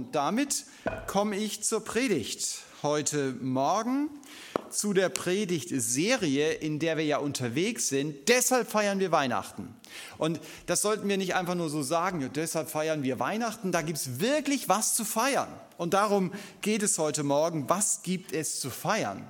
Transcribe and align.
Und 0.00 0.14
damit 0.14 0.64
komme 1.06 1.36
ich 1.36 1.62
zur 1.62 1.84
Predigt 1.84 2.60
heute 2.82 3.34
Morgen, 3.42 4.08
zu 4.70 4.94
der 4.94 5.10
Predigtserie, 5.10 6.52
in 6.52 6.78
der 6.78 6.96
wir 6.96 7.04
ja 7.04 7.18
unterwegs 7.18 7.88
sind. 7.88 8.30
Deshalb 8.30 8.70
feiern 8.70 8.98
wir 8.98 9.12
Weihnachten. 9.12 9.74
Und 10.16 10.40
das 10.64 10.80
sollten 10.80 11.06
wir 11.06 11.18
nicht 11.18 11.34
einfach 11.34 11.54
nur 11.54 11.68
so 11.68 11.82
sagen, 11.82 12.30
deshalb 12.34 12.70
feiern 12.70 13.02
wir 13.02 13.18
Weihnachten. 13.18 13.72
Da 13.72 13.82
gibt 13.82 13.98
es 13.98 14.20
wirklich 14.20 14.70
was 14.70 14.94
zu 14.96 15.04
feiern. 15.04 15.48
Und 15.76 15.92
darum 15.92 16.32
geht 16.62 16.82
es 16.82 16.96
heute 16.96 17.22
Morgen. 17.22 17.68
Was 17.68 18.00
gibt 18.00 18.32
es 18.32 18.58
zu 18.58 18.70
feiern? 18.70 19.28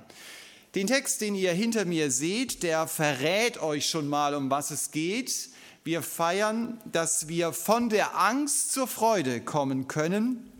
Den 0.73 0.87
Text, 0.87 1.19
den 1.19 1.35
ihr 1.35 1.51
hinter 1.51 1.83
mir 1.83 2.11
seht, 2.11 2.63
der 2.63 2.87
verrät 2.87 3.61
euch 3.61 3.89
schon 3.89 4.07
mal, 4.07 4.35
um 4.35 4.49
was 4.49 4.71
es 4.71 4.91
geht. 4.91 5.49
Wir 5.83 6.03
feiern, 6.03 6.79
dass 6.91 7.27
wir 7.27 7.53
von 7.53 7.89
der 7.89 8.15
Angst 8.15 8.71
zur 8.71 8.85
Freude 8.85 9.41
kommen 9.41 9.87
können. 9.87 10.50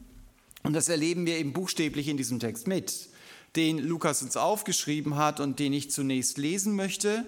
Und 0.63 0.73
das 0.73 0.89
erleben 0.89 1.25
wir 1.25 1.37
eben 1.37 1.53
buchstäblich 1.53 2.07
in 2.07 2.17
diesem 2.17 2.39
Text 2.39 2.67
mit, 2.67 3.09
den 3.55 3.79
Lukas 3.79 4.21
uns 4.21 4.37
aufgeschrieben 4.37 5.17
hat 5.17 5.39
und 5.39 5.59
den 5.59 5.73
ich 5.73 5.91
zunächst 5.91 6.37
lesen 6.37 6.75
möchte. 6.75 7.25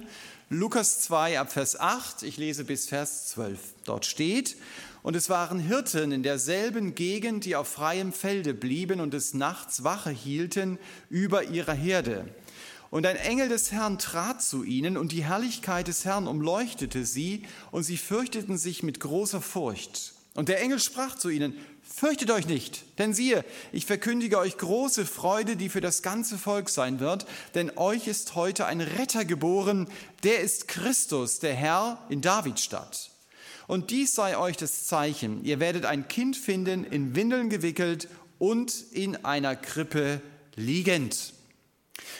Lukas 0.50 1.02
2 1.02 1.40
ab 1.40 1.52
Vers 1.52 1.80
8, 1.80 2.24
ich 2.24 2.38
lese 2.38 2.64
bis 2.64 2.88
Vers 2.88 3.27
12. 3.30 3.60
Dort 3.86 4.05
steht, 4.05 4.55
und 5.02 5.16
es 5.18 5.30
waren 5.30 5.60
Hirten 5.60 6.12
in 6.12 6.24
derselben 6.24 6.96
Gegend, 6.96 7.44
die 7.44 7.58
auf 7.58 7.68
freiem 7.68 8.14
Felde 8.14 8.54
blieben 8.54 9.02
und 9.02 9.14
des 9.14 9.34
Nachts 9.34 9.84
Wache 9.84 10.12
hielten 10.12 10.80
über 11.10 11.44
ihrer 11.44 11.74
Herde. 11.74 12.26
Und 12.90 13.05
ein 13.05 13.16
Engel 13.16 13.50
des 13.50 13.72
Herrn 13.72 13.98
trat 13.98 14.44
zu 14.44 14.63
ihnen, 14.63 14.96
und 14.96 15.12
die 15.12 15.24
Herrlichkeit 15.24 15.88
des 15.88 16.05
Herrn 16.05 16.27
umleuchtete 16.27 17.05
sie, 17.05 17.44
und 17.72 17.84
sie 17.84 17.98
fürchteten 17.98 18.58
sich 18.58 18.84
mit 18.84 19.00
großer 19.00 19.41
Furcht. 19.41 20.13
Und 20.36 20.48
der 20.48 20.62
Engel 20.62 20.80
sprach 20.80 21.18
zu 21.18 21.30
ihnen, 21.30 21.55
Fürchtet 21.96 22.32
euch 22.32 22.48
nicht, 22.48 22.86
denn 22.98 23.14
siehe, 23.14 23.46
ich 23.72 23.86
verkündige 23.86 24.40
euch 24.40 24.58
große 24.58 25.06
Freude, 25.06 25.56
die 25.56 25.70
für 25.70 25.80
das 25.80 26.02
ganze 26.02 26.40
Volk 26.40 26.70
sein 26.70 27.00
wird, 27.00 27.27
denn 27.54 27.77
euch 27.77 28.08
ist 28.08 28.34
heute 28.34 28.66
ein 28.66 28.82
Retter 28.82 29.26
geboren, 29.26 29.88
der 30.24 30.40
ist 30.40 30.68
Christus, 30.68 31.38
der 31.38 31.54
Herr 31.54 32.04
in 32.10 32.22
Davidstadt. 32.22 33.12
Und 33.68 33.91
dies 33.91 34.16
sei 34.16 34.35
euch 34.40 34.58
das 34.58 34.88
Zeichen, 34.88 35.46
ihr 35.46 35.60
werdet 35.60 35.85
ein 35.85 36.08
Kind 36.08 36.35
finden, 36.35 36.84
in 36.84 37.16
Windeln 37.16 37.52
gewickelt 37.52 38.07
und 38.40 38.74
in 38.91 39.24
einer 39.24 39.55
Krippe 39.55 40.20
liegend. 40.55 41.34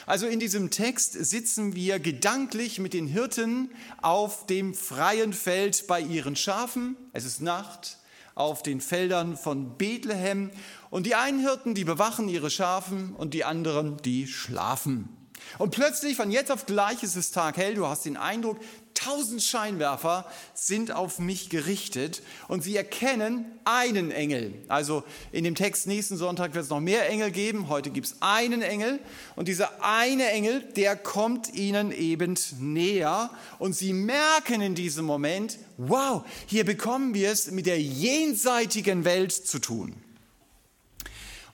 Also 0.06 0.28
in 0.28 0.40
diesem 0.40 0.70
Text 0.70 1.14
sitzen 1.14 1.74
wir 1.74 1.98
gedanklich 1.98 2.78
mit 2.78 2.94
den 2.94 3.08
Hirten 3.08 3.72
auf 4.04 4.46
dem 4.46 4.76
freien 4.76 5.34
Feld 5.34 5.88
bei 5.88 6.00
ihren 6.00 6.36
Schafen. 6.36 6.96
Es 7.12 7.26
ist 7.26 7.42
Nacht 7.42 7.98
auf 8.36 8.64
den 8.64 8.82
Feldern 8.82 9.38
von 9.38 9.78
Bethlehem 9.78 10.52
und 10.90 11.06
die 11.06 11.16
einen 11.16 11.40
Hirten, 11.40 11.76
die 11.76 11.84
bewachen 11.84 12.30
ihre 12.30 12.50
Schafen 12.50 13.14
und 13.16 13.34
die 13.34 13.46
anderen, 13.46 13.98
die 13.98 14.28
schlafen. 14.28 15.10
Und 15.58 15.72
plötzlich, 15.72 16.16
von 16.16 16.32
jetzt 16.32 16.52
auf 16.52 16.66
gleich 16.66 17.04
ist 17.04 17.16
es 17.16 17.32
Tag 17.32 17.58
hell, 17.58 17.76
du 17.76 17.88
hast 17.88 18.06
den 18.06 18.18
Eindruck, 18.18 18.58
tausend 19.06 19.42
Scheinwerfer 19.42 20.26
sind 20.54 20.92
auf 20.92 21.20
mich 21.20 21.50
gerichtet 21.50 22.22
und 22.48 22.64
sie 22.64 22.76
erkennen 22.76 23.46
einen 23.66 24.12
Engel. 24.12 24.54
Also 24.68 25.04
in 25.32 25.44
dem 25.44 25.56
Text 25.56 25.88
nächsten 25.88 26.18
Sonntag 26.18 26.54
wird 26.54 26.66
es 26.66 26.70
noch 26.70 26.80
mehr 26.80 27.10
Engel 27.10 27.32
geben, 27.32 27.70
heute 27.70 27.90
gibt 27.90 28.08
es 28.08 28.22
einen 28.22 28.62
Engel 28.62 29.00
und 29.36 29.48
dieser 29.48 29.84
eine 29.84 30.28
Engel, 30.28 30.62
der 30.76 30.96
kommt 30.96 31.54
ihnen 31.54 31.92
eben 31.92 32.36
näher 32.60 33.30
und 33.60 33.76
sie 33.76 33.94
merken 33.94 34.62
in 34.62 34.76
diesem 34.76 35.06
Moment, 35.06 35.58
wow, 35.78 36.24
hier 36.46 36.66
bekommen 36.66 37.14
wir 37.14 37.32
es 37.32 37.52
mit 37.52 37.66
der 37.66 37.82
jenseitigen 37.82 39.06
Welt 39.06 39.32
zu 39.32 39.60
tun. 39.60 40.03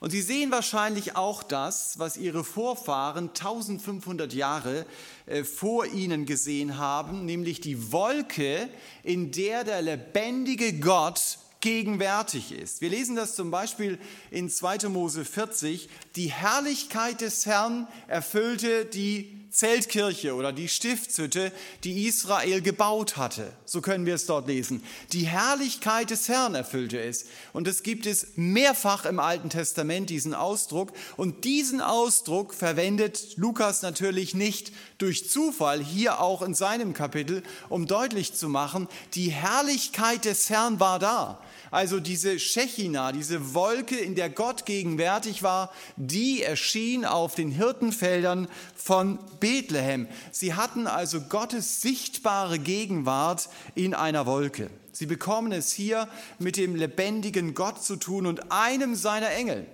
Und 0.00 0.10
Sie 0.10 0.22
sehen 0.22 0.50
wahrscheinlich 0.50 1.14
auch 1.14 1.42
das, 1.42 1.98
was 1.98 2.16
Ihre 2.16 2.42
Vorfahren 2.42 3.28
1500 3.28 4.32
Jahre 4.32 4.86
äh, 5.26 5.44
vor 5.44 5.84
Ihnen 5.84 6.24
gesehen 6.24 6.78
haben, 6.78 7.26
nämlich 7.26 7.60
die 7.60 7.92
Wolke, 7.92 8.70
in 9.02 9.30
der 9.30 9.62
der 9.62 9.82
lebendige 9.82 10.72
Gott 10.80 11.38
gegenwärtig 11.60 12.52
ist. 12.52 12.80
Wir 12.80 12.88
lesen 12.88 13.14
das 13.14 13.34
zum 13.34 13.50
Beispiel 13.50 13.98
in 14.30 14.48
2. 14.48 14.88
Mose 14.88 15.26
40. 15.26 15.90
Die 16.16 16.32
Herrlichkeit 16.32 17.20
des 17.20 17.44
Herrn 17.44 17.86
erfüllte 18.08 18.86
die 18.86 19.39
Zeltkirche 19.50 20.34
oder 20.34 20.52
die 20.52 20.68
Stiftshütte, 20.68 21.52
die 21.82 22.06
Israel 22.06 22.60
gebaut 22.60 23.16
hatte. 23.16 23.52
So 23.64 23.80
können 23.80 24.06
wir 24.06 24.14
es 24.14 24.26
dort 24.26 24.46
lesen. 24.46 24.82
Die 25.12 25.26
Herrlichkeit 25.26 26.10
des 26.10 26.28
Herrn 26.28 26.54
erfüllte 26.54 27.00
es. 27.00 27.26
Und 27.52 27.66
es 27.66 27.82
gibt 27.82 28.06
es 28.06 28.28
mehrfach 28.36 29.04
im 29.04 29.18
Alten 29.18 29.50
Testament, 29.50 30.08
diesen 30.08 30.34
Ausdruck. 30.34 30.92
Und 31.16 31.44
diesen 31.44 31.80
Ausdruck 31.80 32.54
verwendet 32.54 33.36
Lukas 33.36 33.82
natürlich 33.82 34.34
nicht 34.34 34.72
durch 34.98 35.28
Zufall, 35.28 35.82
hier 35.82 36.20
auch 36.20 36.42
in 36.42 36.54
seinem 36.54 36.94
Kapitel, 36.94 37.42
um 37.68 37.86
deutlich 37.86 38.34
zu 38.34 38.48
machen, 38.48 38.88
die 39.14 39.30
Herrlichkeit 39.30 40.24
des 40.24 40.48
Herrn 40.48 40.78
war 40.78 40.98
da. 40.98 41.40
Also 41.70 42.00
diese 42.00 42.38
Shechina, 42.38 43.12
diese 43.12 43.54
Wolke, 43.54 43.96
in 43.96 44.14
der 44.14 44.28
Gott 44.28 44.66
gegenwärtig 44.66 45.42
war, 45.42 45.72
die 45.96 46.42
erschien 46.42 47.04
auf 47.04 47.34
den 47.34 47.50
Hirtenfeldern 47.50 48.48
von 48.74 49.18
Bethlehem. 49.38 50.08
Sie 50.32 50.54
hatten 50.54 50.86
also 50.86 51.20
Gottes 51.20 51.80
sichtbare 51.80 52.58
Gegenwart 52.58 53.48
in 53.74 53.94
einer 53.94 54.26
Wolke. 54.26 54.70
Sie 54.92 55.06
bekommen 55.06 55.52
es 55.52 55.72
hier 55.72 56.08
mit 56.38 56.56
dem 56.56 56.74
lebendigen 56.74 57.54
Gott 57.54 57.82
zu 57.82 57.96
tun 57.96 58.26
und 58.26 58.50
einem 58.50 58.96
seiner 58.96 59.30
Engel. 59.30 59.66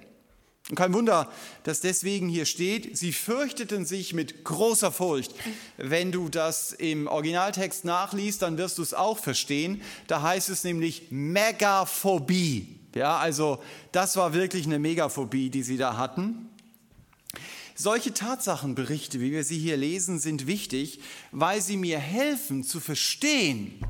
Und 0.68 0.74
kein 0.74 0.92
Wunder, 0.92 1.30
dass 1.62 1.80
deswegen 1.80 2.28
hier 2.28 2.44
steht, 2.44 2.98
sie 2.98 3.12
fürchteten 3.12 3.86
sich 3.86 4.14
mit 4.14 4.42
großer 4.44 4.90
Furcht. 4.90 5.32
Wenn 5.76 6.10
du 6.10 6.28
das 6.28 6.72
im 6.72 7.06
Originaltext 7.06 7.84
nachliest, 7.84 8.42
dann 8.42 8.58
wirst 8.58 8.78
du 8.78 8.82
es 8.82 8.92
auch 8.92 9.18
verstehen. 9.18 9.80
Da 10.08 10.22
heißt 10.22 10.48
es 10.48 10.64
nämlich 10.64 11.06
Megaphobie. 11.10 12.80
Ja, 12.96 13.18
also 13.18 13.62
das 13.92 14.16
war 14.16 14.32
wirklich 14.32 14.66
eine 14.66 14.80
Megaphobie, 14.80 15.50
die 15.50 15.62
sie 15.62 15.76
da 15.76 15.96
hatten. 15.96 16.48
Solche 17.76 18.12
Tatsachenberichte, 18.14 19.20
wie 19.20 19.32
wir 19.32 19.44
sie 19.44 19.58
hier 19.58 19.76
lesen, 19.76 20.18
sind 20.18 20.46
wichtig, 20.46 21.00
weil 21.30 21.60
sie 21.60 21.76
mir 21.76 21.98
helfen 21.98 22.64
zu 22.64 22.80
verstehen, 22.80 23.84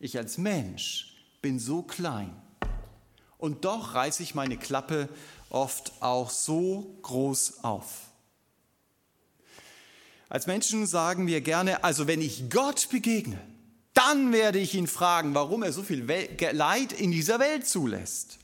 ich 0.00 0.18
als 0.18 0.36
Mensch 0.36 1.16
bin 1.40 1.58
so 1.58 1.82
klein 1.82 2.34
und 3.38 3.64
doch 3.64 3.94
reiße 3.94 4.22
ich 4.22 4.34
meine 4.34 4.56
Klappe 4.56 5.08
oft 5.50 5.92
auch 6.00 6.30
so 6.30 6.98
groß 7.02 7.64
auf. 7.64 8.08
Als 10.28 10.46
Menschen 10.46 10.86
sagen 10.86 11.26
wir 11.26 11.40
gerne, 11.40 11.84
also 11.84 12.06
wenn 12.06 12.20
ich 12.20 12.50
Gott 12.50 12.88
begegne, 12.90 13.40
dann 13.94 14.32
werde 14.32 14.58
ich 14.58 14.74
ihn 14.74 14.86
fragen, 14.86 15.34
warum 15.34 15.62
er 15.62 15.72
so 15.72 15.82
viel 15.82 16.06
Leid 16.52 16.92
in 16.92 17.10
dieser 17.10 17.38
Welt 17.38 17.66
zulässt. 17.66 18.38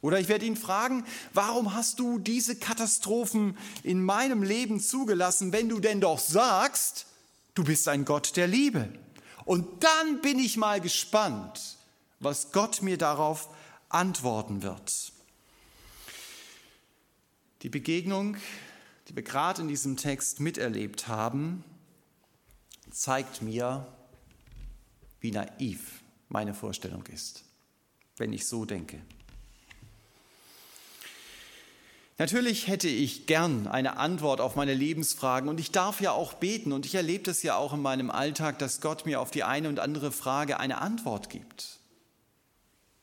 Oder 0.00 0.20
ich 0.20 0.28
werde 0.28 0.44
ihn 0.44 0.56
fragen, 0.56 1.04
warum 1.32 1.74
hast 1.74 1.98
du 1.98 2.18
diese 2.18 2.56
Katastrophen 2.56 3.56
in 3.82 4.04
meinem 4.04 4.42
Leben 4.42 4.78
zugelassen, 4.78 5.52
wenn 5.52 5.68
du 5.68 5.80
denn 5.80 6.00
doch 6.00 6.18
sagst, 6.18 7.06
du 7.54 7.64
bist 7.64 7.88
ein 7.88 8.04
Gott 8.04 8.36
der 8.36 8.46
Liebe. 8.46 8.88
Und 9.44 9.82
dann 9.82 10.20
bin 10.20 10.38
ich 10.38 10.56
mal 10.56 10.80
gespannt, 10.80 11.78
was 12.20 12.52
Gott 12.52 12.82
mir 12.82 12.98
darauf 12.98 13.48
antworten 13.88 14.62
wird. 14.62 15.13
Die 17.64 17.70
Begegnung, 17.70 18.36
die 19.08 19.16
wir 19.16 19.22
gerade 19.22 19.62
in 19.62 19.68
diesem 19.68 19.96
Text 19.96 20.38
miterlebt 20.38 21.08
haben, 21.08 21.64
zeigt 22.90 23.40
mir, 23.40 23.86
wie 25.20 25.30
naiv 25.30 26.02
meine 26.28 26.52
Vorstellung 26.52 27.06
ist, 27.06 27.42
wenn 28.18 28.34
ich 28.34 28.46
so 28.46 28.66
denke. 28.66 29.00
Natürlich 32.18 32.68
hätte 32.68 32.86
ich 32.86 33.24
gern 33.24 33.66
eine 33.66 33.96
Antwort 33.96 34.42
auf 34.42 34.56
meine 34.56 34.74
Lebensfragen 34.74 35.48
und 35.48 35.58
ich 35.58 35.72
darf 35.72 36.02
ja 36.02 36.12
auch 36.12 36.34
beten 36.34 36.70
und 36.70 36.84
ich 36.84 36.94
erlebe 36.94 37.24
das 37.24 37.42
ja 37.42 37.56
auch 37.56 37.72
in 37.72 37.80
meinem 37.80 38.10
Alltag, 38.10 38.58
dass 38.58 38.82
Gott 38.82 39.06
mir 39.06 39.22
auf 39.22 39.30
die 39.30 39.42
eine 39.42 39.70
und 39.70 39.80
andere 39.80 40.12
Frage 40.12 40.60
eine 40.60 40.82
Antwort 40.82 41.30
gibt. 41.30 41.80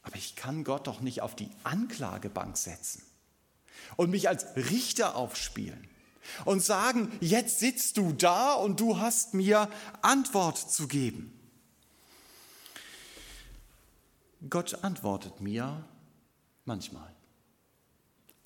Aber 0.03 0.17
ich 0.17 0.35
kann 0.35 0.63
Gott 0.63 0.85
doch 0.85 1.01
nicht 1.01 1.23
auf 1.23 1.35
die 1.35 1.49
Anklagebank 1.63 2.55
setzen 2.57 3.01
und 3.97 4.09
mich 4.09 4.29
als 4.29 4.45
Richter 4.55 5.15
aufspielen 5.15 5.87
und 6.45 6.63
sagen, 6.63 7.11
jetzt 7.19 7.59
sitzt 7.59 7.97
du 7.97 8.13
da 8.13 8.53
und 8.53 8.79
du 8.79 8.99
hast 8.99 9.33
mir 9.33 9.69
Antwort 10.01 10.57
zu 10.57 10.87
geben. 10.87 11.37
Gott 14.49 14.83
antwortet 14.83 15.39
mir 15.39 15.87
manchmal, 16.65 17.13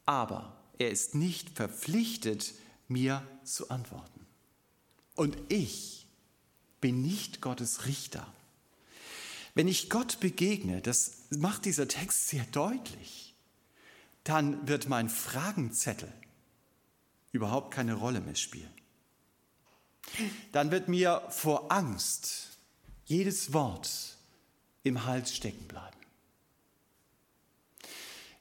aber 0.06 0.58
er 0.78 0.92
ist 0.92 1.16
nicht 1.16 1.52
verpflichtet, 1.52 2.54
mir 2.88 3.26
zu 3.44 3.70
antworten. 3.70 4.26
Und 5.16 5.38
ich 5.48 6.08
bin 6.82 7.02
nicht 7.02 7.42
Gottes 7.42 7.86
Richter. 7.86 8.28
Wenn 9.54 9.70
ich 9.70 9.90
Gott 9.90 10.20
begegne, 10.20 10.82
das 10.82 11.14
macht 11.30 11.64
dieser 11.64 11.88
Text 11.88 12.28
sehr 12.28 12.44
deutlich, 12.52 13.35
dann 14.26 14.68
wird 14.68 14.90
mein 14.90 15.08
Fragenzettel 15.08 16.12
überhaupt 17.32 17.72
keine 17.74 17.94
Rolle 17.94 18.22
mehr 18.22 18.36
spielen. 18.36 18.74
Dann 20.52 20.72
wird 20.72 20.88
mir 20.88 21.22
vor 21.30 21.72
Angst 21.72 22.58
jedes 23.06 23.54
Wort 23.54 24.18
im 24.84 25.06
Hals 25.06 25.36
stecken 25.36 25.68
bleiben. 25.68 25.96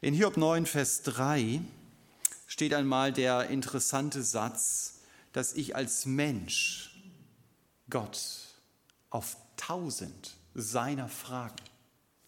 In 0.01 0.15
Hiob 0.15 0.37
9, 0.37 0.67
Vers 0.67 1.03
3 1.03 1.61
steht 2.47 2.75
einmal 2.75 3.13
der 3.13 3.49
interessante 3.51 4.23
Satz, 4.23 5.01
dass 5.33 5.53
ich 5.53 5.77
als 5.77 6.07
Mensch 6.07 6.95
Gott 7.91 8.19
auf 9.11 9.37
tausend 9.57 10.37
seiner 10.55 11.09
Fragen 11.09 11.57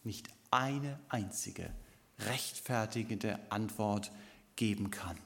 nicht 0.05 0.29
eine 0.50 0.99
einzige 1.09 1.70
rechtfertigende 2.19 3.39
Antwort 3.51 4.11
geben 4.57 4.91
kann. 4.91 5.19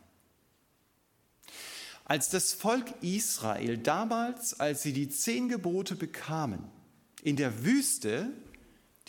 Als 2.04 2.28
das 2.28 2.52
Volk 2.52 2.92
Israel 3.02 3.78
damals, 3.78 4.58
als 4.58 4.82
sie 4.82 4.92
die 4.92 5.08
zehn 5.08 5.48
Gebote 5.48 5.94
bekamen, 5.94 6.64
in 7.22 7.36
der 7.36 7.64
Wüste 7.64 8.32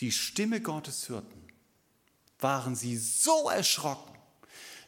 die 0.00 0.12
Stimme 0.12 0.60
Gottes 0.60 1.08
hörten, 1.08 1.42
waren 2.38 2.76
sie 2.76 2.96
so 2.96 3.48
erschrocken, 3.50 4.12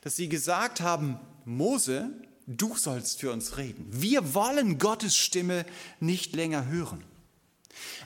dass 0.03 0.17
sie 0.17 0.29
gesagt 0.29 0.81
haben, 0.81 1.19
Mose, 1.45 2.11
du 2.47 2.77
sollst 2.77 3.21
für 3.21 3.33
uns 3.33 3.57
reden. 3.57 3.87
Wir 3.91 4.35
wollen 4.35 4.79
Gottes 4.79 5.17
Stimme 5.17 5.65
nicht 5.99 6.35
länger 6.37 6.67
hören. 6.67 7.03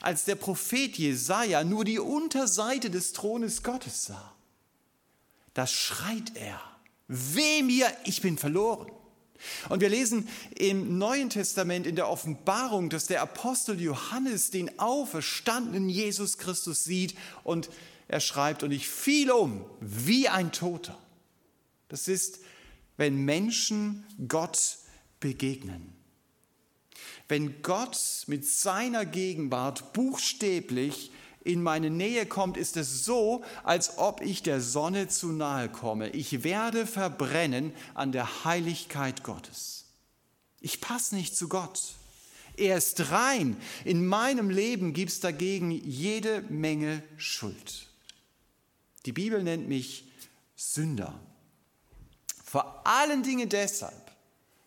Als 0.01 0.25
der 0.25 0.37
Prophet 0.37 0.97
Jesaja 0.97 1.65
nur 1.65 1.85
die 1.85 1.99
Unterseite 1.99 2.89
des 2.89 3.13
Thrones 3.13 3.63
Gottes 3.63 4.07
sah, 4.07 4.35
da 5.59 5.67
schreit 5.67 6.37
er, 6.37 6.61
weh 7.09 7.65
mir, 7.65 7.93
ich 8.05 8.23
bin 8.23 8.39
verloren. 8.39 8.93
Und 9.69 9.81
wir 9.81 9.89
lesen 9.89 10.29
im 10.57 10.99
Neuen 10.99 11.31
Testament 11.31 11.85
in 11.85 11.97
der 11.97 12.09
Offenbarung, 12.09 12.91
dass 12.91 13.07
der 13.07 13.23
Apostel 13.23 13.81
Johannes 13.81 14.53
den 14.53 14.79
auferstandenen 14.79 15.89
Jesus 15.89 16.39
Christus 16.39 16.85
sieht 16.85 17.17
und 17.43 17.71
er 18.07 18.21
schreibt, 18.21 18.63
und 18.63 18.71
ich 18.71 18.89
fiel 18.89 19.33
um 19.33 19.65
wie 19.81 20.29
ein 20.29 20.53
Toter. 20.53 20.97
Das 21.89 22.07
ist, 22.07 22.39
wenn 22.97 23.25
Menschen 23.25 24.07
Gott 24.29 24.79
begegnen. 25.19 25.93
Wenn 27.27 27.63
Gott 27.63 27.99
mit 28.29 28.47
seiner 28.47 29.05
Gegenwart 29.05 29.93
buchstäblich 29.93 31.11
in 31.45 31.63
meine 31.63 31.91
Nähe 31.91 32.27
kommt, 32.27 32.57
ist 32.57 32.77
es 32.77 33.05
so, 33.05 33.43
als 33.65 33.99
ob 33.99 34.21
ich 34.21 34.43
der 34.43 34.61
Sonne 34.61 35.09
zu 35.09 35.29
nahe 35.29 35.69
komme. 35.69 36.11
Ich 36.11 36.45
werde 36.45 36.87
verbrennen 36.87 37.73
an 37.95 38.13
der 38.13 38.45
Heiligkeit 38.45 39.23
Gottes. 39.23 39.85
Ich 40.61 40.81
passe 40.81 41.15
nicht 41.15 41.37
zu 41.37 41.49
Gott. 41.49 41.81
Er 42.57 42.77
ist 42.77 43.13
rein. 43.13 43.57
In 43.85 44.07
meinem 44.07 44.51
Leben 44.51 44.93
gibt 44.93 45.13
es 45.13 45.21
dagegen 45.21 45.71
jede 45.71 46.43
Menge 46.43 47.03
Schuld. 47.17 47.87
Die 49.07 49.13
Bibel 49.13 49.43
nennt 49.43 49.69
mich 49.69 50.05
Sünder. 50.57 51.15
Vor 52.45 52.87
allen 52.87 53.23
Dingen 53.23 53.49
deshalb, 53.49 54.11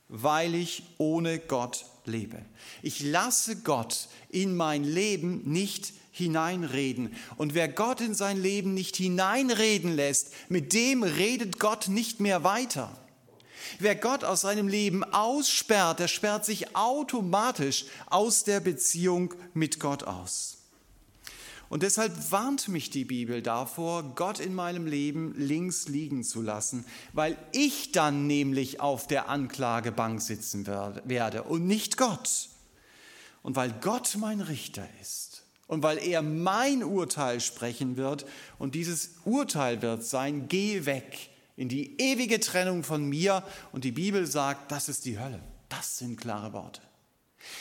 weil 0.08 0.56
ich 0.56 0.84
ohne 0.98 1.40
Gott 1.40 1.86
lebe. 2.06 2.46
Ich 2.82 3.02
lasse 3.02 3.58
Gott 3.58 4.08
in 4.30 4.56
mein 4.56 4.84
Leben 4.84 5.42
nicht 5.52 5.94
hineinreden. 6.12 7.16
Und 7.38 7.54
wer 7.54 7.68
Gott 7.68 8.02
in 8.02 8.14
sein 8.14 8.40
Leben 8.40 8.74
nicht 8.74 8.98
hineinreden 8.98 9.96
lässt, 9.96 10.32
mit 10.50 10.74
dem 10.74 11.04
redet 11.04 11.60
Gott 11.60 11.88
nicht 11.88 12.20
mehr 12.20 12.44
weiter. 12.44 12.96
Wer 13.80 13.96
Gott 13.96 14.24
aus 14.24 14.42
seinem 14.42 14.68
Leben 14.68 15.04
aussperrt, 15.04 16.00
der 16.00 16.08
sperrt 16.08 16.46
sich 16.46 16.76
automatisch 16.76 17.86
aus 18.08 18.44
der 18.44 18.60
Beziehung 18.60 19.34
mit 19.54 19.80
Gott 19.80 20.04
aus. 20.04 20.58
Und 21.70 21.84
deshalb 21.84 22.32
warnt 22.32 22.68
mich 22.68 22.90
die 22.90 23.06
Bibel 23.06 23.42
davor, 23.42 24.04
Gott 24.16 24.42
in 24.42 24.54
meinem 24.54 24.88
Leben 24.88 25.34
links 25.38 25.88
liegen 25.88 26.26
zu 26.26 26.42
lassen, 26.42 26.84
weil 27.14 27.38
ich 27.54 27.94
dann 27.94 28.28
nämlich 28.28 28.82
auf 28.82 29.08
der 29.08 29.30
Anklagebank 29.30 30.22
sitzen 30.22 30.68
werde 30.68 31.44
und 31.44 31.66
nicht 31.66 31.96
Gott. 31.96 32.50
Und 33.42 33.56
weil 33.56 33.72
Gott 33.80 34.18
mein 34.20 34.42
Richter 34.42 34.86
ist 35.00 35.31
und 35.72 35.84
weil 35.84 36.00
er 36.00 36.22
mein 36.22 36.84
Urteil 36.84 37.40
sprechen 37.40 37.96
wird 37.96 38.26
und 38.60 38.76
dieses 38.76 39.12
Urteil 39.24 39.82
wird 39.82 40.04
sein, 40.04 40.50
geh 40.50 40.86
weg 40.86 41.30
in 41.56 41.70
die 41.70 41.98
ewige 41.98 42.42
Trennung 42.42 42.84
von 42.84 43.06
mir 43.06 43.42
und 43.72 43.86
die 43.86 43.94
Bibel 43.94 44.28
sagt, 44.28 44.70
das 44.70 44.90
ist 44.90 45.06
die 45.06 45.18
Hölle. 45.18 45.42
Das 45.70 45.98
sind 45.98 46.18
klare 46.20 46.52
Worte. 46.52 46.82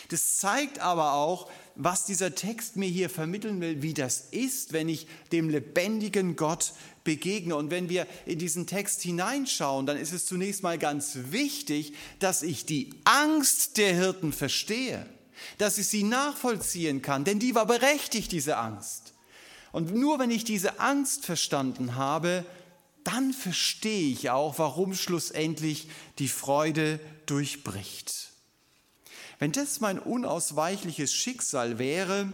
Das 0.09 0.39
zeigt 0.39 0.81
aber 0.81 1.13
auch, 1.13 1.49
was 1.77 2.05
dieser 2.05 2.35
Text 2.35 2.75
mir 2.75 2.89
hier 2.89 3.11
vermitteln 3.11 3.61
will, 3.61 3.81
wie 3.81 3.95
das 3.95 4.23
ist, 4.33 4.73
wenn 4.73 4.89
ich 4.89 5.07
dem 5.31 5.49
lebendigen 5.49 6.35
Gott 6.35 6.73
begegne. 7.05 7.55
Und 7.55 7.71
wenn 7.71 7.89
wir 7.89 8.09
in 8.27 8.41
diesen 8.41 8.67
Text 8.67 9.03
hineinschauen, 9.03 9.87
dann 9.87 9.97
ist 9.97 10.13
es 10.13 10.27
zunächst 10.27 10.65
mal 10.65 10.79
ganz 10.79 11.17
wichtig, 11.31 11.95
dass 12.19 12.43
ich 12.43 12.67
die 12.67 12.91
Angst 13.05 13.77
der 13.77 13.95
Hirten 13.95 14.33
verstehe 14.33 15.07
dass 15.59 15.79
ich 15.79 15.89
sie 15.89 16.03
nachvollziehen 16.03 17.03
kann, 17.03 17.25
denn 17.25 17.39
die 17.39 17.55
war 17.55 17.67
berechtigt, 17.67 18.33
diese 18.33 18.57
Angst. 18.57 19.15
Und 19.73 19.95
nur 19.95 20.19
wenn 20.19 20.31
ich 20.31 20.45
diese 20.45 20.81
Angst 20.81 21.25
verstanden 21.25 21.95
habe, 21.95 22.45
dann 23.05 23.33
verstehe 23.33 24.11
ich 24.13 24.31
auch, 24.31 24.59
warum 24.59 24.95
schlussendlich 24.95 25.89
die 26.19 26.29
Freude 26.29 27.01
durchbricht. 27.27 28.31
Wenn 29.39 29.53
das 29.53 29.81
mein 29.81 29.99
unausweichliches 29.99 31.15
Schicksal 31.15 31.79
wäre, 31.79 32.33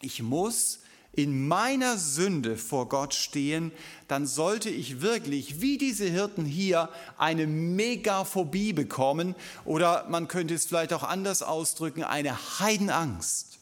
ich 0.00 0.22
muss 0.22 0.80
in 1.16 1.46
meiner 1.46 1.98
Sünde 1.98 2.56
vor 2.56 2.88
Gott 2.88 3.14
stehen, 3.14 3.72
dann 4.08 4.26
sollte 4.26 4.70
ich 4.70 5.00
wirklich, 5.00 5.60
wie 5.60 5.78
diese 5.78 6.06
Hirten 6.06 6.44
hier, 6.44 6.88
eine 7.18 7.46
Megaphobie 7.46 8.72
bekommen 8.72 9.34
oder 9.64 10.06
man 10.08 10.28
könnte 10.28 10.54
es 10.54 10.66
vielleicht 10.66 10.92
auch 10.92 11.02
anders 11.02 11.42
ausdrücken, 11.42 12.04
eine 12.04 12.58
Heidenangst. 12.58 13.58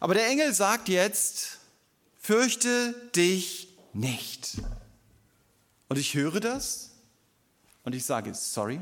Aber 0.00 0.14
der 0.14 0.28
Engel 0.28 0.54
sagt 0.54 0.88
jetzt, 0.88 1.58
fürchte 2.18 2.94
dich 3.16 3.68
nicht. 3.92 4.58
Und 5.88 5.98
ich 5.98 6.14
höre 6.14 6.40
das 6.40 6.90
und 7.84 7.94
ich 7.94 8.04
sage, 8.04 8.34
sorry, 8.34 8.80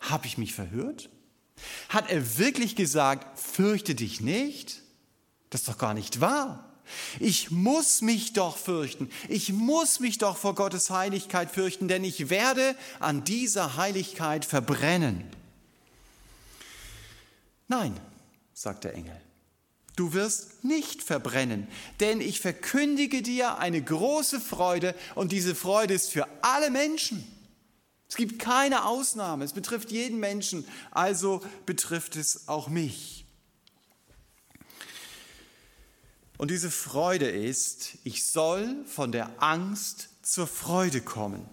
habe 0.00 0.26
ich 0.26 0.38
mich 0.38 0.54
verhört? 0.54 1.08
Hat 1.88 2.10
er 2.10 2.38
wirklich 2.38 2.76
gesagt, 2.76 3.38
fürchte 3.38 3.94
dich 3.94 4.20
nicht? 4.20 4.83
Das 5.54 5.60
ist 5.60 5.68
doch 5.68 5.78
gar 5.78 5.94
nicht 5.94 6.20
wahr. 6.20 6.68
Ich 7.20 7.52
muss 7.52 8.02
mich 8.02 8.32
doch 8.32 8.56
fürchten. 8.56 9.08
Ich 9.28 9.52
muss 9.52 10.00
mich 10.00 10.18
doch 10.18 10.36
vor 10.36 10.56
Gottes 10.56 10.90
Heiligkeit 10.90 11.48
fürchten, 11.48 11.86
denn 11.86 12.02
ich 12.02 12.28
werde 12.28 12.74
an 12.98 13.22
dieser 13.22 13.76
Heiligkeit 13.76 14.44
verbrennen. 14.44 15.22
Nein, 17.68 17.94
sagt 18.52 18.82
der 18.82 18.94
Engel, 18.94 19.16
du 19.94 20.12
wirst 20.12 20.64
nicht 20.64 21.04
verbrennen, 21.04 21.68
denn 22.00 22.20
ich 22.20 22.40
verkündige 22.40 23.22
dir 23.22 23.58
eine 23.58 23.80
große 23.80 24.40
Freude 24.40 24.96
und 25.14 25.30
diese 25.30 25.54
Freude 25.54 25.94
ist 25.94 26.10
für 26.10 26.26
alle 26.42 26.68
Menschen. 26.70 27.24
Es 28.08 28.16
gibt 28.16 28.40
keine 28.40 28.86
Ausnahme, 28.86 29.44
es 29.44 29.52
betrifft 29.52 29.92
jeden 29.92 30.18
Menschen, 30.18 30.66
also 30.90 31.42
betrifft 31.64 32.16
es 32.16 32.48
auch 32.48 32.66
mich. 32.66 33.23
Und 36.44 36.50
diese 36.50 36.70
Freude 36.70 37.26
ist, 37.26 37.96
ich 38.04 38.26
soll 38.26 38.84
von 38.84 39.12
der 39.12 39.42
Angst 39.42 40.10
zur 40.20 40.46
Freude 40.46 41.00
kommen. 41.00 41.48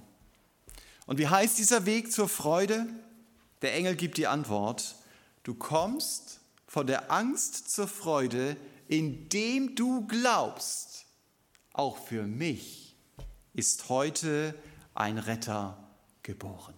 Und 1.05 1.17
wie 1.17 1.29
heißt 1.29 1.57
dieser 1.57 1.85
Weg 1.85 2.11
zur 2.11 2.27
Freude? 2.27 2.85
Der 3.61 3.73
Engel 3.73 3.95
gibt 3.95 4.17
die 4.17 4.27
Antwort, 4.27 4.97
du 5.43 5.53
kommst 5.53 6.41
von 6.67 6.87
der 6.87 7.09
Angst 7.09 7.71
zur 7.71 7.87
Freude, 7.87 8.57
indem 8.89 9.77
du 9.77 10.05
glaubst, 10.07 11.05
auch 11.71 11.97
für 11.97 12.23
mich 12.23 12.97
ist 13.53 13.87
heute 13.87 14.53
ein 14.93 15.17
Retter 15.17 15.81
geboren. 16.21 16.73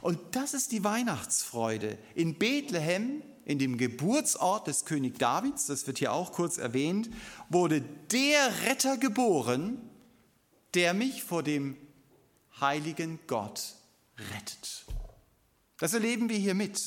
Und 0.00 0.20
das 0.30 0.54
ist 0.54 0.70
die 0.70 0.84
Weihnachtsfreude. 0.84 1.98
In 2.14 2.38
Bethlehem 2.38 3.24
in 3.44 3.58
dem 3.58 3.76
Geburtsort 3.76 4.66
des 4.66 4.84
König 4.84 5.18
Davids, 5.18 5.66
das 5.66 5.86
wird 5.86 5.98
hier 5.98 6.12
auch 6.12 6.32
kurz 6.32 6.58
erwähnt, 6.58 7.10
wurde 7.48 7.80
der 7.80 8.62
Retter 8.64 8.96
geboren, 8.96 9.78
der 10.74 10.94
mich 10.94 11.22
vor 11.24 11.42
dem 11.42 11.76
heiligen 12.60 13.18
Gott 13.26 13.74
rettet. 14.16 14.84
Das 15.78 15.94
erleben 15.94 16.28
wir 16.28 16.38
hier 16.38 16.54
mit. 16.54 16.80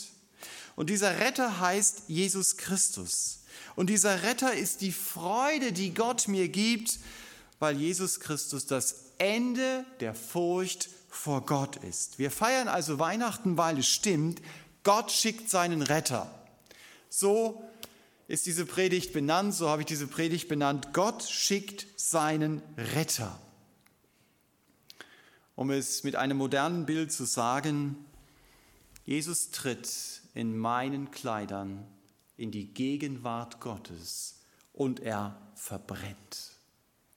Und 0.76 0.90
dieser 0.90 1.20
Retter 1.20 1.60
heißt 1.60 2.04
Jesus 2.08 2.58
Christus. 2.58 3.44
Und 3.76 3.90
dieser 3.90 4.24
Retter 4.24 4.54
ist 4.54 4.82
die 4.82 4.92
Freude, 4.92 5.74
die 5.74 5.94
Gott 5.94 6.28
mir 6.28 6.48
gibt, 6.50 7.00
weil 7.60 7.78
Jesus 7.78 8.20
Christus 8.20 8.66
das 8.66 9.12
Ende 9.18 9.86
der 10.00 10.14
Furcht 10.14 10.90
vor 11.10 11.46
Gott 11.46 11.78
ist. 11.78 12.20
Wir 12.20 12.32
feiern 12.32 12.68
also 12.68 13.00
Weihnachten, 13.00 13.58
weil 13.58 13.80
es 13.80 13.88
stimmt, 13.88 14.42
Gott 14.84 15.12
schickt 15.12 15.50
seinen 15.50 15.82
Retter. 15.82 16.30
So 17.18 17.64
ist 18.28 18.46
diese 18.46 18.66
Predigt 18.66 19.14
benannt, 19.14 19.54
so 19.54 19.70
habe 19.70 19.84
ich 19.84 19.86
diese 19.86 20.06
Predigt 20.06 20.50
benannt. 20.50 20.90
Gott 20.92 21.24
schickt 21.24 21.88
seinen 21.96 22.62
Retter. 22.76 23.40
Um 25.56 25.72
es 25.72 26.04
mit 26.04 26.18
einem 26.18 26.36
modernen 26.36 26.86
Bild 26.86 27.14
zu 27.14 27.24
sagen, 27.24 27.96
Jesus 29.06 29.52
tritt 29.52 30.24
in 30.34 30.58
meinen 30.58 31.10
Kleidern 31.10 31.88
in 32.36 32.52
die 32.52 32.74
Gegenwart 32.74 33.62
Gottes 33.62 34.42
und 34.74 35.00
er 35.00 35.40
verbrennt. 35.56 36.55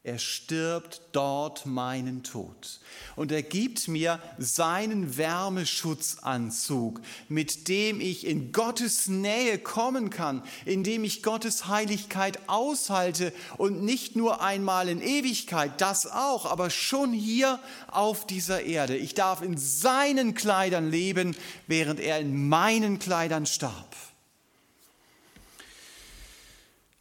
Er 0.09 0.19
stirbt 0.19 1.03
dort 1.13 1.67
meinen 1.67 2.23
Tod. 2.23 2.81
Und 3.15 3.31
er 3.31 3.43
gibt 3.43 3.89
mir 3.89 4.23
seinen 4.39 5.19
Wärmeschutzanzug, 5.19 7.03
mit 7.29 7.69
dem 7.69 8.01
ich 8.01 8.27
in 8.27 8.51
Gottes 8.53 9.09
Nähe 9.09 9.59
kommen 9.59 10.09
kann, 10.09 10.43
in 10.65 10.83
dem 10.83 11.05
ich 11.05 11.23
Gottes 11.23 11.67
Heiligkeit 11.67 12.49
aushalte 12.49 13.35
und 13.59 13.83
nicht 13.83 14.17
nur 14.17 14.41
einmal 14.41 14.89
in 14.89 15.03
Ewigkeit, 15.03 15.79
das 15.79 16.11
auch, 16.11 16.47
aber 16.47 16.71
schon 16.71 17.13
hier 17.13 17.61
auf 17.89 18.27
dieser 18.27 18.63
Erde. 18.63 18.97
Ich 18.97 19.13
darf 19.13 19.43
in 19.43 19.59
seinen 19.59 20.33
Kleidern 20.33 20.91
leben, 20.91 21.37
während 21.67 22.01
er 22.01 22.19
in 22.19 22.49
meinen 22.49 22.99
Kleidern 22.99 23.45
starb. 23.45 23.95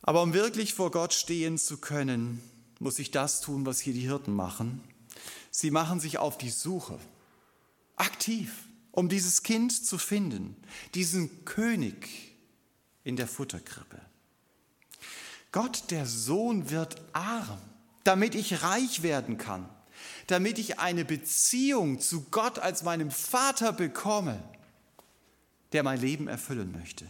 Aber 0.01 0.21
um 0.21 0.33
wirklich 0.33 0.73
vor 0.73 0.91
Gott 0.91 1.13
stehen 1.13 1.57
zu 1.57 1.77
können, 1.77 2.41
muss 2.79 2.99
ich 2.99 3.11
das 3.11 3.41
tun, 3.41 3.65
was 3.65 3.79
hier 3.79 3.93
die 3.93 4.01
Hirten 4.01 4.33
machen. 4.33 4.81
Sie 5.51 5.71
machen 5.71 5.99
sich 5.99 6.17
auf 6.17 6.37
die 6.37 6.49
Suche, 6.49 6.99
aktiv, 7.95 8.67
um 8.91 9.09
dieses 9.09 9.43
Kind 9.43 9.71
zu 9.71 9.97
finden, 9.97 10.55
diesen 10.93 11.45
König 11.45 12.07
in 13.03 13.15
der 13.15 13.27
Futterkrippe. 13.27 14.01
Gott, 15.51 15.85
der 15.89 16.05
Sohn, 16.05 16.69
wird 16.69 17.01
arm, 17.13 17.59
damit 18.03 18.35
ich 18.35 18.63
reich 18.63 19.01
werden 19.01 19.37
kann, 19.37 19.67
damit 20.27 20.59
ich 20.59 20.79
eine 20.79 21.05
Beziehung 21.05 21.99
zu 21.99 22.25
Gott 22.29 22.59
als 22.59 22.83
meinem 22.83 23.11
Vater 23.11 23.73
bekomme, 23.73 24.43
der 25.71 25.83
mein 25.83 25.99
Leben 25.99 26.27
erfüllen 26.27 26.71
möchte. 26.71 27.07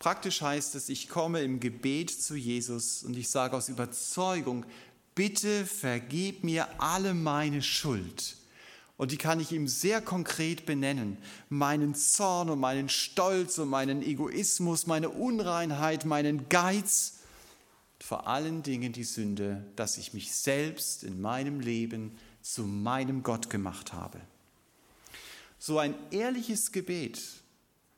Praktisch 0.00 0.40
heißt 0.40 0.76
es, 0.76 0.88
ich 0.88 1.10
komme 1.10 1.42
im 1.42 1.60
Gebet 1.60 2.10
zu 2.10 2.34
Jesus 2.34 3.02
und 3.02 3.18
ich 3.18 3.28
sage 3.28 3.54
aus 3.54 3.68
Überzeugung, 3.68 4.64
bitte 5.14 5.66
vergib 5.66 6.42
mir 6.42 6.66
alle 6.80 7.12
meine 7.12 7.60
Schuld. 7.60 8.36
Und 8.96 9.12
die 9.12 9.18
kann 9.18 9.40
ich 9.40 9.52
ihm 9.52 9.68
sehr 9.68 10.00
konkret 10.00 10.64
benennen. 10.64 11.18
Meinen 11.50 11.94
Zorn 11.94 12.48
und 12.48 12.60
meinen 12.60 12.88
Stolz 12.88 13.58
und 13.58 13.68
meinen 13.68 14.02
Egoismus, 14.02 14.86
meine 14.86 15.10
Unreinheit, 15.10 16.06
meinen 16.06 16.48
Geiz. 16.48 17.18
Vor 17.98 18.26
allen 18.26 18.62
Dingen 18.62 18.94
die 18.94 19.04
Sünde, 19.04 19.66
dass 19.76 19.98
ich 19.98 20.14
mich 20.14 20.34
selbst 20.34 21.04
in 21.04 21.20
meinem 21.20 21.60
Leben 21.60 22.16
zu 22.40 22.62
meinem 22.62 23.22
Gott 23.22 23.50
gemacht 23.50 23.92
habe. 23.92 24.18
So 25.58 25.78
ein 25.78 25.94
ehrliches 26.10 26.72
Gebet 26.72 27.20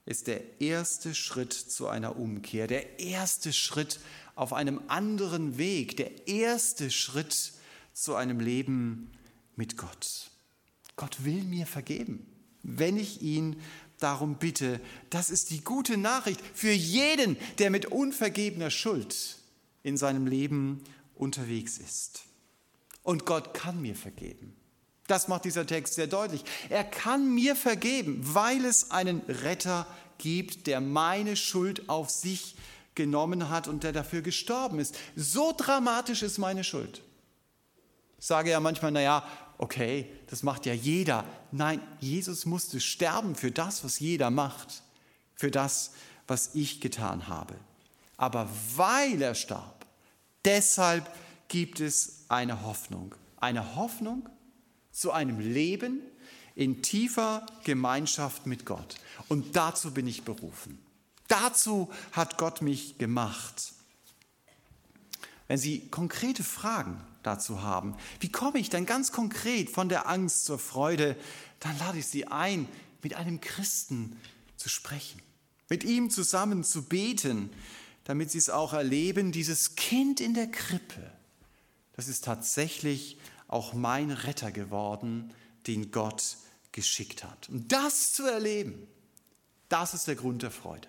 ist 0.04 0.26
der 0.26 0.61
erste 0.61 1.14
Schritt 1.14 1.52
zu 1.52 1.88
einer 1.88 2.16
Umkehr, 2.16 2.66
der 2.66 2.99
erste 2.99 3.52
Schritt 3.52 4.00
auf 4.35 4.52
einem 4.52 4.80
anderen 4.88 5.59
Weg, 5.59 5.97
der 5.97 6.26
erste 6.26 6.90
Schritt 6.90 7.52
zu 7.92 8.14
einem 8.14 8.40
Leben 8.40 9.12
mit 9.56 9.76
Gott. 9.76 10.30
Gott 10.97 11.25
will 11.25 11.44
mir 11.44 11.66
vergeben, 11.66 12.26
wenn 12.62 12.97
ich 12.97 13.23
ihn 13.23 13.56
darum 13.99 14.37
bitte. 14.37 14.80
Das 15.11 15.30
ist 15.30 15.50
die 15.50 15.62
gute 15.62 15.97
Nachricht 15.97 16.40
für 16.54 16.73
jeden, 16.73 17.37
der 17.59 17.71
mit 17.71 17.87
unvergebener 17.87 18.71
Schuld 18.71 19.38
in 19.82 19.97
seinem 19.97 20.26
Leben 20.26 20.82
unterwegs 21.14 21.78
ist. 21.78 22.25
Und 23.02 23.26
Gott 23.26 23.54
kann 23.54 23.80
mir 23.80 23.94
vergeben. 23.94 24.56
Das 25.12 25.28
macht 25.28 25.45
dieser 25.45 25.66
Text 25.66 25.92
sehr 25.92 26.07
deutlich. 26.07 26.42
Er 26.71 26.85
kann 26.85 27.35
mir 27.35 27.54
vergeben, 27.54 28.19
weil 28.23 28.64
es 28.64 28.92
einen 28.92 29.21
Retter 29.28 29.87
gibt, 30.16 30.66
der 30.66 30.81
meine 30.81 31.37
Schuld 31.37 31.90
auf 31.90 32.09
sich 32.09 32.57
genommen 32.95 33.50
hat 33.50 33.69
und 33.69 33.85
der 33.85 33.92
dafür 33.92 34.23
gestorben 34.23 34.78
ist. 34.78 34.97
So 35.14 35.52
dramatisch 35.54 36.23
ist 36.23 36.38
meine 36.38 36.64
Schuld. 36.64 37.02
Ich 38.19 38.26
sage 38.26 38.52
ja 38.52 38.59
manchmal, 38.59 38.90
naja, 38.90 39.28
okay, 39.59 40.09
das 40.28 40.42
macht 40.42 40.64
ja 40.64 40.73
jeder. 40.73 41.26
Nein, 41.50 41.83
Jesus 42.00 42.47
musste 42.47 42.81
sterben 42.81 43.35
für 43.35 43.50
das, 43.50 43.85
was 43.85 43.99
jeder 43.99 44.31
macht, 44.31 44.83
für 45.35 45.50
das, 45.50 45.90
was 46.26 46.54
ich 46.54 46.81
getan 46.81 47.28
habe. 47.28 47.54
Aber 48.16 48.49
weil 48.76 49.21
er 49.21 49.35
starb, 49.35 49.85
deshalb 50.47 51.07
gibt 51.49 51.81
es 51.81 52.25
eine 52.31 52.62
Hoffnung. 52.62 53.14
Eine 53.37 53.76
Hoffnung, 53.76 54.26
zu 54.92 55.11
einem 55.11 55.40
Leben 55.40 56.00
in 56.54 56.82
tiefer 56.82 57.46
Gemeinschaft 57.64 58.46
mit 58.46 58.66
Gott. 58.66 58.96
Und 59.28 59.56
dazu 59.56 59.92
bin 59.92 60.06
ich 60.06 60.22
berufen. 60.22 60.78
Dazu 61.28 61.90
hat 62.12 62.37
Gott 62.37 62.62
mich 62.62 62.99
gemacht. 62.99 63.72
Wenn 65.49 65.58
Sie 65.58 65.88
konkrete 65.88 66.44
Fragen 66.44 67.02
dazu 67.22 67.62
haben, 67.62 67.96
wie 68.20 68.30
komme 68.30 68.58
ich 68.58 68.70
dann 68.70 68.87
ganz 68.87 69.12
konkret 69.12 69.70
von 69.70 69.88
der 69.88 70.08
Angst 70.08 70.44
zur 70.44 70.58
Freude, 70.58 71.16
dann 71.61 71.78
lade 71.78 71.99
ich 71.99 72.06
Sie 72.06 72.26
ein, 72.26 72.68
mit 73.02 73.14
einem 73.14 73.40
Christen 73.40 74.16
zu 74.56 74.68
sprechen, 74.68 75.20
mit 75.68 75.84
ihm 75.84 76.11
zusammen 76.11 76.64
zu 76.64 76.82
beten, 76.84 77.50
damit 78.04 78.30
Sie 78.30 78.38
es 78.38 78.50
auch 78.50 78.72
erleben, 78.72 79.32
dieses 79.32 79.75
Kind 79.75 80.20
in 80.20 80.34
der 80.34 80.50
Krippe, 80.50 81.12
das 81.96 82.08
ist 82.08 82.25
tatsächlich 82.25 83.18
auch 83.52 83.73
mein 83.73 84.11
Retter 84.11 84.50
geworden, 84.50 85.32
den 85.66 85.90
Gott 85.90 86.37
geschickt 86.73 87.25
hat. 87.25 87.49
Und 87.49 87.71
das 87.71 88.12
zu 88.12 88.25
erleben, 88.25 88.87
das 89.68 89.94
ist 89.94 90.06
der 90.06 90.16
Grund 90.16 90.42
der 90.42 90.50
Freude. 90.50 90.88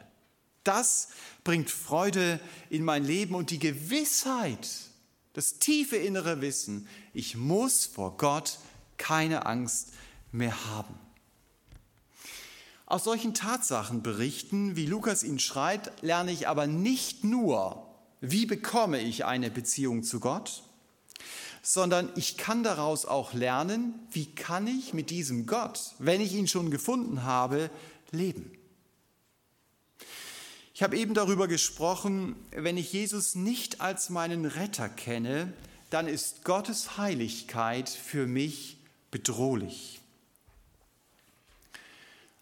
Das 0.64 1.10
bringt 1.44 1.70
Freude 1.70 2.40
in 2.70 2.84
mein 2.84 3.04
Leben 3.04 3.36
und 3.36 3.50
die 3.50 3.60
Gewissheit, 3.60 4.68
das 5.34 5.60
tiefe 5.60 5.98
innere 5.98 6.42
Wissen, 6.42 6.88
ich 7.14 7.36
muss 7.36 7.86
vor 7.86 8.18
Gott 8.18 8.60
keine 8.98 9.46
Angst 9.46 9.90
mehr 10.32 10.66
haben. 10.68 10.96
Aus 12.86 13.04
solchen 13.04 13.34
Tatsachen 13.34 14.04
berichten, 14.04 14.76
wie 14.76 14.86
Lukas 14.86 15.24
ihn 15.24 15.40
schreibt, 15.40 16.04
lerne 16.04 16.32
ich 16.32 16.48
aber 16.48 16.68
nicht 16.68 17.24
nur, 17.24 17.88
wie 18.22 18.46
bekomme 18.46 19.00
ich 19.00 19.26
eine 19.26 19.50
Beziehung 19.50 20.04
zu 20.04 20.20
Gott, 20.20 20.64
sondern 21.64 22.12
ich 22.16 22.38
kann 22.38 22.62
daraus 22.62 23.06
auch 23.06 23.34
lernen, 23.34 23.96
wie 24.12 24.26
kann 24.26 24.68
ich 24.68 24.94
mit 24.94 25.10
diesem 25.10 25.48
Gott, 25.48 25.96
wenn 25.98 26.20
ich 26.22 26.34
ihn 26.34 26.48
schon 26.48 26.70
gefunden 26.70 27.24
habe, 27.24 27.72
leben. 28.12 28.52
Ich 30.76 30.84
habe 30.84 30.98
eben 30.98 31.14
darüber 31.14 31.48
gesprochen, 31.48 32.36
wenn 32.52 32.76
ich 32.78 32.92
Jesus 32.92 33.36
nicht 33.36 33.80
als 33.80 34.10
meinen 34.10 34.46
Retter 34.46 34.90
kenne, 34.90 35.54
dann 35.90 36.08
ist 36.08 36.44
Gottes 36.44 36.98
Heiligkeit 36.98 37.88
für 37.88 38.28
mich 38.28 38.78
bedrohlich. 39.10 40.02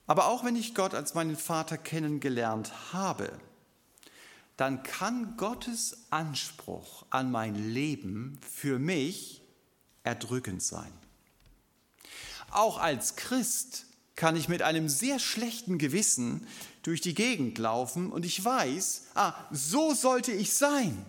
Aber 0.07 0.27
auch 0.27 0.43
wenn 0.43 0.55
ich 0.55 0.73
Gott 0.73 0.95
als 0.95 1.13
meinen 1.13 1.37
Vater 1.37 1.77
kennengelernt 1.77 2.71
habe, 2.91 3.31
dann 4.61 4.83
kann 4.83 5.37
Gottes 5.37 6.05
Anspruch 6.11 7.07
an 7.09 7.31
mein 7.31 7.55
Leben 7.73 8.37
für 8.47 8.77
mich 8.77 9.41
erdrückend 10.03 10.61
sein. 10.61 10.93
Auch 12.51 12.77
als 12.77 13.15
Christ 13.15 13.87
kann 14.15 14.35
ich 14.35 14.49
mit 14.49 14.61
einem 14.61 14.87
sehr 14.87 15.17
schlechten 15.17 15.79
Gewissen 15.79 16.45
durch 16.83 17.01
die 17.01 17.15
Gegend 17.15 17.57
laufen 17.57 18.11
und 18.11 18.23
ich 18.23 18.45
weiß, 18.45 19.07
ah, 19.15 19.33
so 19.49 19.95
sollte 19.95 20.31
ich 20.31 20.53
sein. 20.53 21.03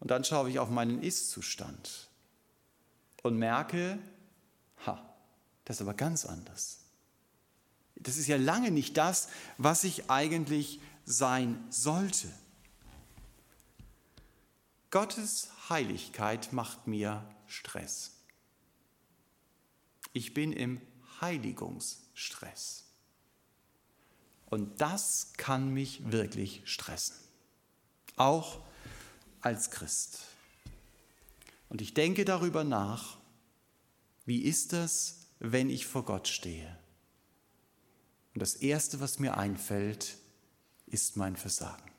Und 0.00 0.10
dann 0.10 0.24
schaue 0.24 0.48
ich 0.48 0.58
auf 0.58 0.70
meinen 0.70 1.02
Ist-Zustand 1.02 2.08
und 3.22 3.36
merke, 3.36 3.98
ha, 4.86 5.14
das 5.66 5.76
ist 5.76 5.82
aber 5.82 5.92
ganz 5.92 6.24
anders. 6.24 6.78
Das 7.96 8.16
ist 8.16 8.28
ja 8.28 8.38
lange 8.38 8.70
nicht 8.70 8.96
das, 8.96 9.28
was 9.58 9.84
ich 9.84 10.10
eigentlich 10.10 10.80
sein 11.06 11.64
sollte. 11.70 12.28
Gottes 14.90 15.48
Heiligkeit 15.70 16.52
macht 16.52 16.86
mir 16.86 17.26
Stress. 17.46 18.12
Ich 20.12 20.34
bin 20.34 20.52
im 20.52 20.80
Heiligungsstress. 21.20 22.84
Und 24.46 24.80
das 24.80 25.32
kann 25.36 25.72
mich 25.72 26.10
wirklich 26.10 26.62
stressen. 26.64 27.16
Auch 28.16 28.60
als 29.40 29.70
Christ. 29.70 30.20
Und 31.68 31.80
ich 31.80 31.94
denke 31.94 32.24
darüber 32.24 32.64
nach, 32.64 33.18
wie 34.24 34.42
ist 34.42 34.72
das, 34.72 35.26
wenn 35.38 35.68
ich 35.68 35.86
vor 35.86 36.04
Gott 36.04 36.28
stehe? 36.28 36.76
Und 38.34 38.40
das 38.40 38.54
Erste, 38.54 39.00
was 39.00 39.18
mir 39.18 39.36
einfällt, 39.36 40.16
ist 40.86 41.16
mein 41.16 41.36
Versagen. 41.36 41.90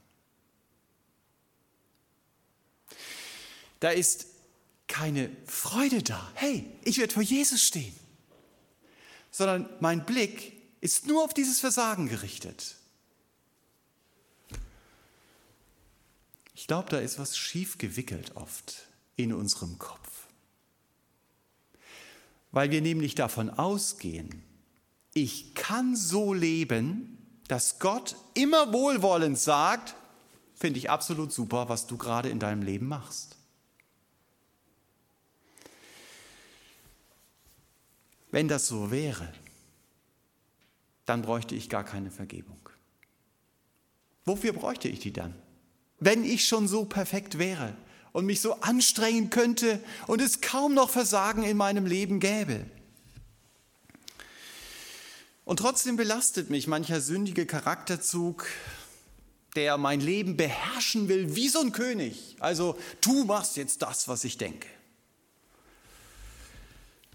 Da 3.80 3.92
ist 3.92 4.28
keine 4.88 5.30
Freude 5.46 6.02
da. 6.02 6.32
Hey, 6.36 6.66
ich 6.84 6.98
werde 6.98 7.14
vor 7.14 7.24
Jesus 7.24 7.62
stehen. 7.62 7.96
Sondern 9.30 9.70
mein 9.80 10.06
Blick 10.06 10.54
ist 10.82 11.06
nur 11.06 11.24
auf 11.24 11.34
dieses 11.34 11.60
Versagen 11.60 12.08
gerichtet. 12.08 12.78
Ich 16.56 16.66
glaube, 16.66 16.90
da 16.90 17.00
ist 17.00 17.20
was 17.20 17.38
schief 17.38 17.78
gewickelt 17.78 18.36
oft 18.36 18.88
in 19.16 19.34
unserem 19.34 19.78
Kopf. 19.78 20.28
Weil 22.52 22.72
wir 22.72 22.82
nämlich 22.82 23.14
davon 23.16 23.50
ausgehen, 23.50 24.42
ich 25.14 25.54
kann 25.54 25.96
so 25.96 26.34
leben, 26.34 27.17
dass 27.48 27.80
Gott 27.80 28.16
immer 28.34 28.74
wohlwollend 28.74 29.38
sagt, 29.38 29.96
finde 30.56 30.80
ich 30.80 30.90
absolut 30.90 31.32
super, 31.32 31.70
was 31.70 31.88
du 31.88 31.98
gerade 31.98 32.30
in 32.30 32.40
deinem 32.40 32.62
Leben 32.62 32.88
machst. 32.88 33.36
Wenn 38.32 38.48
das 38.48 38.68
so 38.68 38.92
wäre, 38.92 39.32
dann 41.06 41.22
bräuchte 41.22 41.56
ich 41.56 41.70
gar 41.70 41.84
keine 41.84 42.12
Vergebung. 42.12 42.70
Wofür 44.26 44.52
bräuchte 44.52 44.90
ich 44.90 45.00
die 45.00 45.14
dann? 45.14 45.34
Wenn 46.00 46.26
ich 46.26 46.46
schon 46.46 46.68
so 46.68 46.84
perfekt 46.84 47.40
wäre 47.40 47.74
und 48.12 48.26
mich 48.26 48.42
so 48.42 48.60
anstrengen 48.60 49.30
könnte 49.30 49.82
und 50.08 50.22
es 50.22 50.42
kaum 50.42 50.74
noch 50.74 50.90
Versagen 50.90 51.44
in 51.44 51.56
meinem 51.56 51.86
Leben 51.86 52.20
gäbe. 52.20 52.66
Und 55.48 55.62
trotzdem 55.62 55.96
belastet 55.96 56.50
mich 56.50 56.68
mancher 56.68 57.00
sündige 57.00 57.46
Charakterzug, 57.46 58.48
der 59.56 59.78
mein 59.78 60.02
Leben 60.02 60.36
beherrschen 60.36 61.08
will 61.08 61.38
wie 61.38 61.48
so 61.48 61.62
ein 61.62 61.72
König. 61.72 62.36
Also 62.42 62.78
du 63.00 63.24
machst 63.24 63.56
jetzt 63.56 63.82
das, 63.82 64.10
was 64.10 64.26
ich 64.26 64.38
denke. 64.38 64.68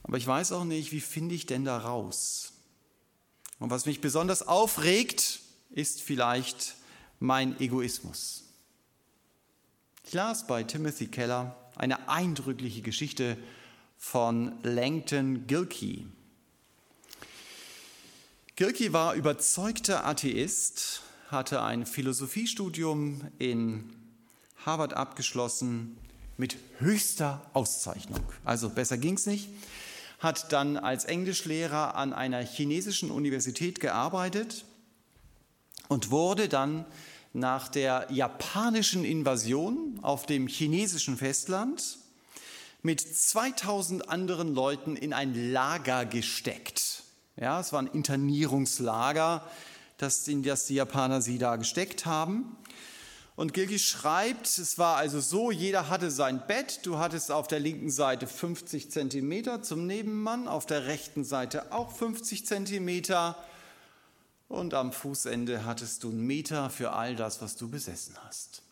Aber 0.05 0.17
ich 0.17 0.27
weiß 0.27 0.53
auch 0.53 0.65
nicht, 0.65 0.93
wie 0.93 1.03
finde 1.03 1.35
ich 1.35 1.45
denn 1.45 1.67
da 1.67 1.77
raus? 1.77 2.55
Und 3.59 3.69
was 3.69 3.85
mich 3.85 4.01
besonders 4.01 4.49
aufregt, 4.49 5.41
ist 5.69 6.01
vielleicht 6.01 6.77
mein 7.21 7.61
Egoismus. 7.61 8.45
Ich 10.07 10.15
las 10.15 10.47
bei 10.47 10.63
Timothy 10.63 11.09
Keller 11.09 11.71
eine 11.77 12.09
eindrückliche 12.09 12.81
Geschichte 12.81 13.37
von 13.99 14.59
Langton 14.63 15.47
Gilkey. 15.47 16.07
Gilkey 18.57 18.93
war 18.93 19.15
überzeugter 19.15 20.05
Atheist, 20.07 21.03
hatte 21.29 21.63
ein 21.63 21.87
Philosophiestudium 21.87 23.23
in 23.39 23.91
Harvard 24.65 24.95
abgeschlossen 24.95 25.97
mit 26.37 26.57
höchster 26.79 27.41
Auszeichnung. 27.55 28.23
Also 28.45 28.69
besser 28.69 28.99
ging 28.99 29.15
es 29.15 29.27
nicht 29.27 29.49
hat 30.23 30.53
dann 30.53 30.77
als 30.77 31.05
Englischlehrer 31.05 31.97
an 31.97 32.13
einer 32.13 32.43
chinesischen 32.45 33.11
Universität 33.11 33.81
gearbeitet 33.81 34.65
und 35.89 36.13
wurde 36.13 36.49
dann 36.49 36.85
nach 37.33 37.69
der 37.69 38.07
japanischen 38.11 39.05
Invasion 39.05 39.99
auf 40.03 40.25
dem 40.27 40.47
chinesischen 40.47 41.17
Festland 41.17 41.99
mit 42.83 43.01
2000 43.01 44.09
anderen 44.09 44.55
Leuten 44.55 44.95
in 44.97 45.13
ein 45.13 45.53
Lager 45.53 46.05
gesteckt. 46.05 47.02
Ja, 47.37 47.61
es 47.61 47.73
war 47.73 47.81
ein 47.81 47.87
Internierungslager, 47.87 49.47
das, 49.97 50.29
in 50.29 50.43
das 50.43 50.67
die 50.67 50.75
Japaner 50.75 51.23
sie 51.23 51.39
da 51.39 51.57
gesteckt 51.57 52.07
haben. 52.07 52.57
Und 53.35 53.55
Gilgi 53.55 53.79
schreibt, 53.79 54.47
es 54.47 54.77
war 54.77 54.97
also 54.97 55.21
so, 55.21 55.51
jeder 55.51 55.89
hatte 55.89 56.11
sein 56.11 56.47
Bett, 56.47 56.81
du 56.85 56.99
hattest 56.99 57.33
auf 57.33 57.49
der 57.49 57.61
linken 57.61 57.91
Seite 57.91 58.27
50 58.27 58.91
Zentimeter 58.91 59.63
zum 59.63 59.87
Nebenmann, 59.87 60.49
auf 60.49 60.67
der 60.67 60.87
rechten 60.87 61.25
Seite 61.25 61.73
auch 61.73 61.91
50 61.91 62.47
Zentimeter 62.47 63.37
und 64.49 64.75
am 64.75 64.93
Fußende 64.93 65.65
hattest 65.65 66.05
du 66.05 66.11
einen 66.11 66.27
Meter 66.27 66.69
für 66.69 66.93
all 66.93 67.17
das, 67.17 67.41
was 67.41 67.57
du 67.57 67.71
besessen 67.71 68.17
hast. 68.23 68.63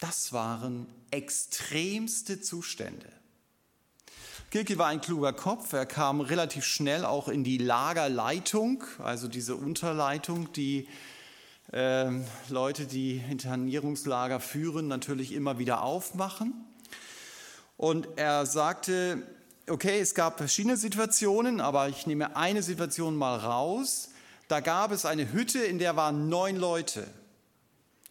Das 0.00 0.32
waren 0.32 0.86
extremste 1.10 2.40
Zustände. 2.40 3.19
Gilki 4.50 4.78
war 4.78 4.88
ein 4.88 5.00
kluger 5.00 5.32
Kopf, 5.32 5.72
er 5.74 5.86
kam 5.86 6.20
relativ 6.20 6.64
schnell 6.64 7.04
auch 7.04 7.28
in 7.28 7.44
die 7.44 7.56
Lagerleitung, 7.56 8.82
also 8.98 9.28
diese 9.28 9.54
Unterleitung, 9.54 10.52
die 10.52 10.88
äh, 11.72 12.10
Leute, 12.48 12.86
die 12.86 13.22
Internierungslager 13.30 14.40
führen, 14.40 14.88
natürlich 14.88 15.34
immer 15.34 15.60
wieder 15.60 15.84
aufmachen. 15.84 16.52
Und 17.76 18.08
er 18.16 18.44
sagte, 18.44 19.22
okay, 19.68 20.00
es 20.00 20.16
gab 20.16 20.38
verschiedene 20.38 20.76
Situationen, 20.76 21.60
aber 21.60 21.88
ich 21.88 22.08
nehme 22.08 22.34
eine 22.34 22.64
Situation 22.64 23.14
mal 23.14 23.38
raus. 23.38 24.08
Da 24.48 24.58
gab 24.58 24.90
es 24.90 25.06
eine 25.06 25.32
Hütte, 25.32 25.60
in 25.60 25.78
der 25.78 25.94
waren 25.94 26.28
neun 26.28 26.56
Leute. 26.56 27.06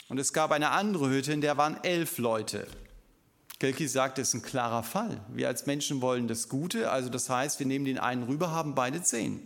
Und 0.07 0.17
es 0.19 0.31
gab 0.31 0.51
eine 0.51 0.69
andere 0.69 1.09
Hütte, 1.09 1.33
in 1.33 1.41
der 1.41 1.57
waren 1.57 1.83
elf 1.83 2.17
Leute. 2.17 2.65
Kelki 3.59 3.89
sagt, 3.89 4.17
das 4.17 4.29
ist 4.29 4.33
ein 4.35 4.41
klarer 4.41 4.83
Fall. 4.83 5.19
Wir 5.27 5.49
als 5.49 5.65
Menschen 5.65 6.01
wollen 6.01 6.29
das 6.29 6.47
Gute, 6.47 6.89
also 6.91 7.09
das 7.09 7.29
heißt, 7.29 7.59
wir 7.59 7.65
nehmen 7.65 7.83
den 7.83 7.99
einen 7.99 8.23
rüber, 8.23 8.51
haben 8.51 8.73
beide 8.73 9.03
zehn. 9.03 9.41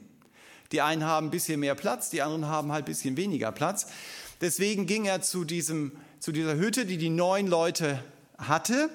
Die 0.71 0.81
einen 0.81 1.03
haben 1.03 1.27
ein 1.27 1.31
bisschen 1.31 1.59
mehr 1.59 1.75
Platz, 1.75 2.11
die 2.11 2.21
anderen 2.21 2.47
haben 2.47 2.71
halt 2.71 2.85
ein 2.85 2.91
bisschen 2.91 3.17
weniger 3.17 3.51
Platz. 3.51 3.87
Deswegen 4.39 4.85
ging 4.85 5.05
er 5.05 5.21
zu, 5.21 5.45
diesem, 5.45 5.93
zu 6.19 6.31
dieser 6.31 6.55
Hütte, 6.55 6.85
die 6.85 6.97
die 6.97 7.09
neun 7.09 7.47
Leute 7.47 8.03
hatte 8.37 8.89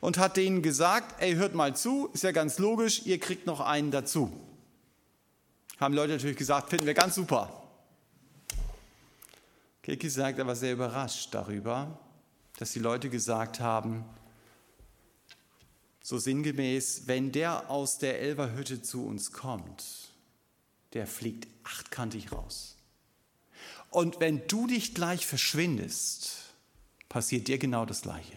und 0.00 0.18
hat 0.18 0.36
denen 0.36 0.62
gesagt, 0.62 1.20
ey, 1.20 1.34
hört 1.34 1.54
mal 1.54 1.74
zu, 1.74 2.10
ist 2.12 2.22
ja 2.22 2.32
ganz 2.32 2.58
logisch, 2.58 3.06
ihr 3.06 3.18
kriegt 3.18 3.46
noch 3.46 3.60
einen 3.60 3.90
dazu. 3.90 4.32
Haben 5.80 5.94
Leute 5.94 6.12
natürlich 6.12 6.36
gesagt, 6.36 6.70
finden 6.70 6.86
wir 6.86 6.94
ganz 6.94 7.16
super. 7.16 7.62
Keki 9.82 10.08
sagt, 10.08 10.38
er 10.38 10.46
war 10.46 10.56
sehr 10.56 10.72
überrascht 10.72 11.28
darüber, 11.32 11.98
dass 12.58 12.72
die 12.72 12.78
Leute 12.78 13.10
gesagt 13.10 13.60
haben, 13.60 14.04
so 16.04 16.18
sinngemäß, 16.18 17.06
wenn 17.06 17.32
der 17.32 17.70
aus 17.70 17.96
der 17.96 18.20
Elverhütte 18.20 18.82
zu 18.82 19.06
uns 19.06 19.32
kommt, 19.32 20.12
der 20.92 21.06
fliegt 21.06 21.48
achtkantig 21.64 22.30
raus. 22.30 22.76
Und 23.88 24.20
wenn 24.20 24.46
du 24.46 24.66
dich 24.66 24.94
gleich 24.94 25.26
verschwindest, 25.26 26.52
passiert 27.08 27.48
dir 27.48 27.56
genau 27.56 27.86
das 27.86 28.02
Gleiche. 28.02 28.36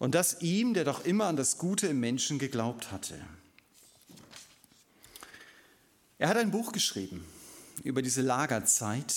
Und 0.00 0.16
das 0.16 0.42
ihm, 0.42 0.74
der 0.74 0.82
doch 0.82 1.04
immer 1.04 1.26
an 1.26 1.36
das 1.36 1.56
Gute 1.56 1.86
im 1.86 2.00
Menschen 2.00 2.40
geglaubt 2.40 2.90
hatte. 2.90 3.14
Er 6.18 6.28
hat 6.28 6.36
ein 6.36 6.50
Buch 6.50 6.72
geschrieben 6.72 7.24
über 7.84 8.02
diese 8.02 8.22
Lagerzeit 8.22 9.14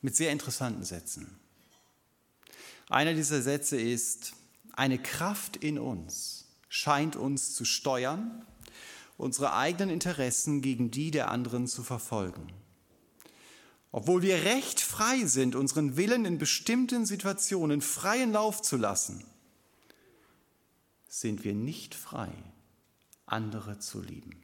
mit 0.00 0.14
sehr 0.14 0.30
interessanten 0.30 0.84
Sätzen. 0.84 1.39
Einer 2.90 3.14
dieser 3.14 3.40
Sätze 3.40 3.80
ist, 3.80 4.34
eine 4.72 4.98
Kraft 4.98 5.56
in 5.56 5.78
uns 5.78 6.48
scheint 6.68 7.16
uns 7.16 7.54
zu 7.54 7.64
steuern 7.64 8.44
unsere 9.20 9.52
eigenen 9.54 9.90
Interessen 9.90 10.62
gegen 10.62 10.90
die 10.90 11.10
der 11.10 11.30
anderen 11.30 11.66
zu 11.66 11.82
verfolgen. 11.82 12.52
Obwohl 13.92 14.22
wir 14.22 14.44
recht 14.44 14.80
frei 14.80 15.24
sind, 15.26 15.54
unseren 15.54 15.96
Willen 15.96 16.24
in 16.24 16.38
bestimmten 16.38 17.04
Situationen 17.04 17.80
freien 17.80 18.32
Lauf 18.32 18.62
zu 18.62 18.76
lassen, 18.76 19.24
sind 21.08 21.44
wir 21.44 21.54
nicht 21.54 21.94
frei, 21.94 22.30
andere 23.26 23.78
zu 23.78 24.00
lieben. 24.00 24.42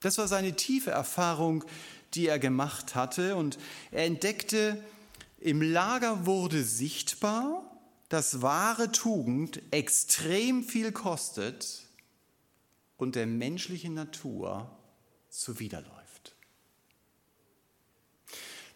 Das 0.00 0.18
war 0.18 0.28
seine 0.28 0.54
tiefe 0.54 0.90
Erfahrung, 0.90 1.64
die 2.14 2.28
er 2.28 2.38
gemacht 2.38 2.94
hatte 2.94 3.34
und 3.34 3.58
er 3.90 4.04
entdeckte, 4.04 4.82
im 5.42 5.60
Lager 5.62 6.26
wurde 6.26 6.62
sichtbar, 6.62 7.68
dass 8.08 8.42
wahre 8.42 8.92
Tugend 8.92 9.62
extrem 9.70 10.64
viel 10.64 10.92
kostet 10.92 11.86
und 12.96 13.16
der 13.16 13.26
menschlichen 13.26 13.94
Natur 13.94 14.70
zuwiderläuft. 15.30 16.36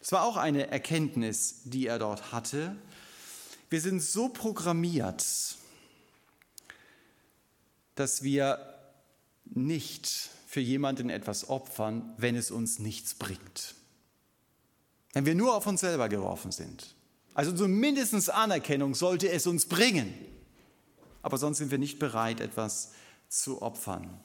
Das 0.00 0.12
war 0.12 0.24
auch 0.24 0.36
eine 0.36 0.70
Erkenntnis, 0.70 1.62
die 1.64 1.86
er 1.86 1.98
dort 1.98 2.32
hatte. 2.32 2.76
Wir 3.70 3.80
sind 3.80 4.00
so 4.00 4.28
programmiert, 4.28 5.24
dass 7.94 8.22
wir 8.22 8.74
nicht 9.44 10.30
für 10.46 10.60
jemanden 10.60 11.10
etwas 11.10 11.48
opfern, 11.48 12.14
wenn 12.16 12.36
es 12.36 12.50
uns 12.50 12.78
nichts 12.78 13.14
bringt. 13.14 13.74
Wenn 15.16 15.24
wir 15.24 15.34
nur 15.34 15.54
auf 15.54 15.66
uns 15.66 15.80
selber 15.80 16.10
geworfen 16.10 16.52
sind. 16.52 16.94
Also 17.32 17.50
zumindest 17.50 18.28
Anerkennung 18.28 18.94
sollte 18.94 19.30
es 19.30 19.46
uns 19.46 19.64
bringen. 19.64 20.12
Aber 21.22 21.38
sonst 21.38 21.56
sind 21.56 21.70
wir 21.70 21.78
nicht 21.78 21.98
bereit, 21.98 22.38
etwas 22.38 22.92
zu 23.30 23.62
opfern. 23.62 24.20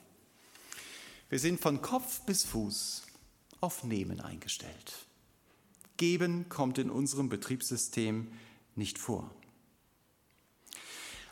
Wir 1.30 1.40
sind 1.40 1.62
von 1.62 1.82
Kopf 1.82 2.20
bis 2.26 2.44
Fuß 2.44 3.04
auf 3.62 3.86
Nehmen 3.86 4.20
eingestellt. 4.20 5.06
Geben 5.96 6.50
kommt 6.50 6.78
in 6.78 6.90
unserem 6.90 7.30
Betriebssystem 7.30 8.28
nicht 8.76 9.00
vor. 9.00 9.32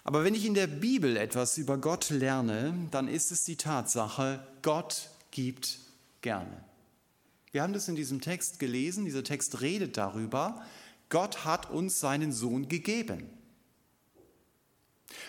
Aber 0.06 0.24
wenn 0.24 0.36
ich 0.36 0.46
in 0.46 0.54
der 0.54 0.68
Bibel 0.68 1.18
etwas 1.18 1.58
über 1.58 1.78
Gott 1.78 2.12
lerne, 2.12 2.88
dann 2.92 3.10
ist 3.10 3.30
es 3.30 3.44
die 3.44 3.58
Tatsache, 3.58 4.42
Gott 4.62 5.10
gibt 5.32 5.80
gerne. 6.22 6.69
Wir 7.52 7.64
haben 7.64 7.74
das 7.74 7.88
in 7.88 7.96
diesem 7.96 8.22
Text 8.22 8.60
gelesen, 8.60 9.06
dieser 9.06 9.24
Text 9.24 9.62
redet 9.62 9.98
darüber, 9.98 10.64
Gott 11.10 11.46
hat 11.46 11.70
uns 11.72 12.00
seinen 12.00 12.32
Sohn 12.32 12.68
gegeben. 12.68 13.30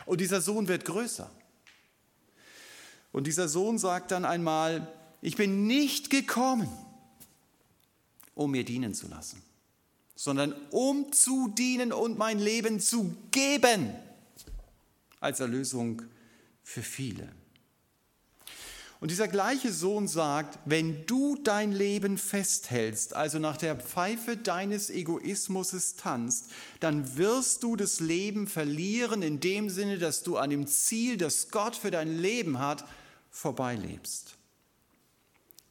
Und 0.05 0.21
dieser 0.21 0.43
Sohn 0.43 0.69
wird 0.69 0.85
größer. 0.85 1.31
Und 3.13 3.27
dieser 3.27 3.49
Sohn 3.49 3.79
sagt 3.79 4.11
dann 4.11 4.25
einmal, 4.25 4.93
ich 5.23 5.37
bin 5.37 5.67
nicht 5.67 6.11
gekommen, 6.11 6.69
um 8.35 8.51
mir 8.53 8.65
dienen 8.65 8.95
zu 8.95 9.09
lassen, 9.09 9.43
sondern 10.15 10.53
um 10.71 11.13
zu 11.13 11.49
dienen 11.49 11.93
und 11.93 12.19
mein 12.19 12.39
Leben 12.39 12.81
zu 12.81 13.17
geben 13.31 13.95
als 15.19 15.41
Erlösung 15.41 16.03
für 16.63 16.83
viele. 16.83 17.40
Und 19.01 19.11
dieser 19.11 19.29
gleiche 19.29 19.73
Sohn 19.73 20.09
sagt, 20.09 20.59
wenn 20.67 21.07
du 21.07 21.37
dein 21.43 21.73
Leben 21.73 22.19
festhältst, 22.19 23.15
also 23.17 23.39
nach 23.39 23.57
der 23.57 23.77
Pfeife 23.77 24.37
deines 24.37 24.91
Egoismus 24.91 25.97
tanzt, 25.97 26.51
dann 26.81 27.17
wirst 27.17 27.63
du 27.63 27.77
das 27.77 28.01
Leben 28.01 28.47
verlieren 28.47 29.23
in 29.23 29.41
dem 29.41 29.71
Sinne, 29.71 29.99
dass 29.99 30.23
du 30.23 30.37
an 30.37 30.51
dem 30.51 30.67
Ziel, 30.67 31.17
das 31.17 31.51
Gott 31.51 31.77
für 31.77 31.91
dein 31.91 32.19
Leben 32.19 32.59
hat, 32.59 32.85
vorbeilebst. 33.31 34.37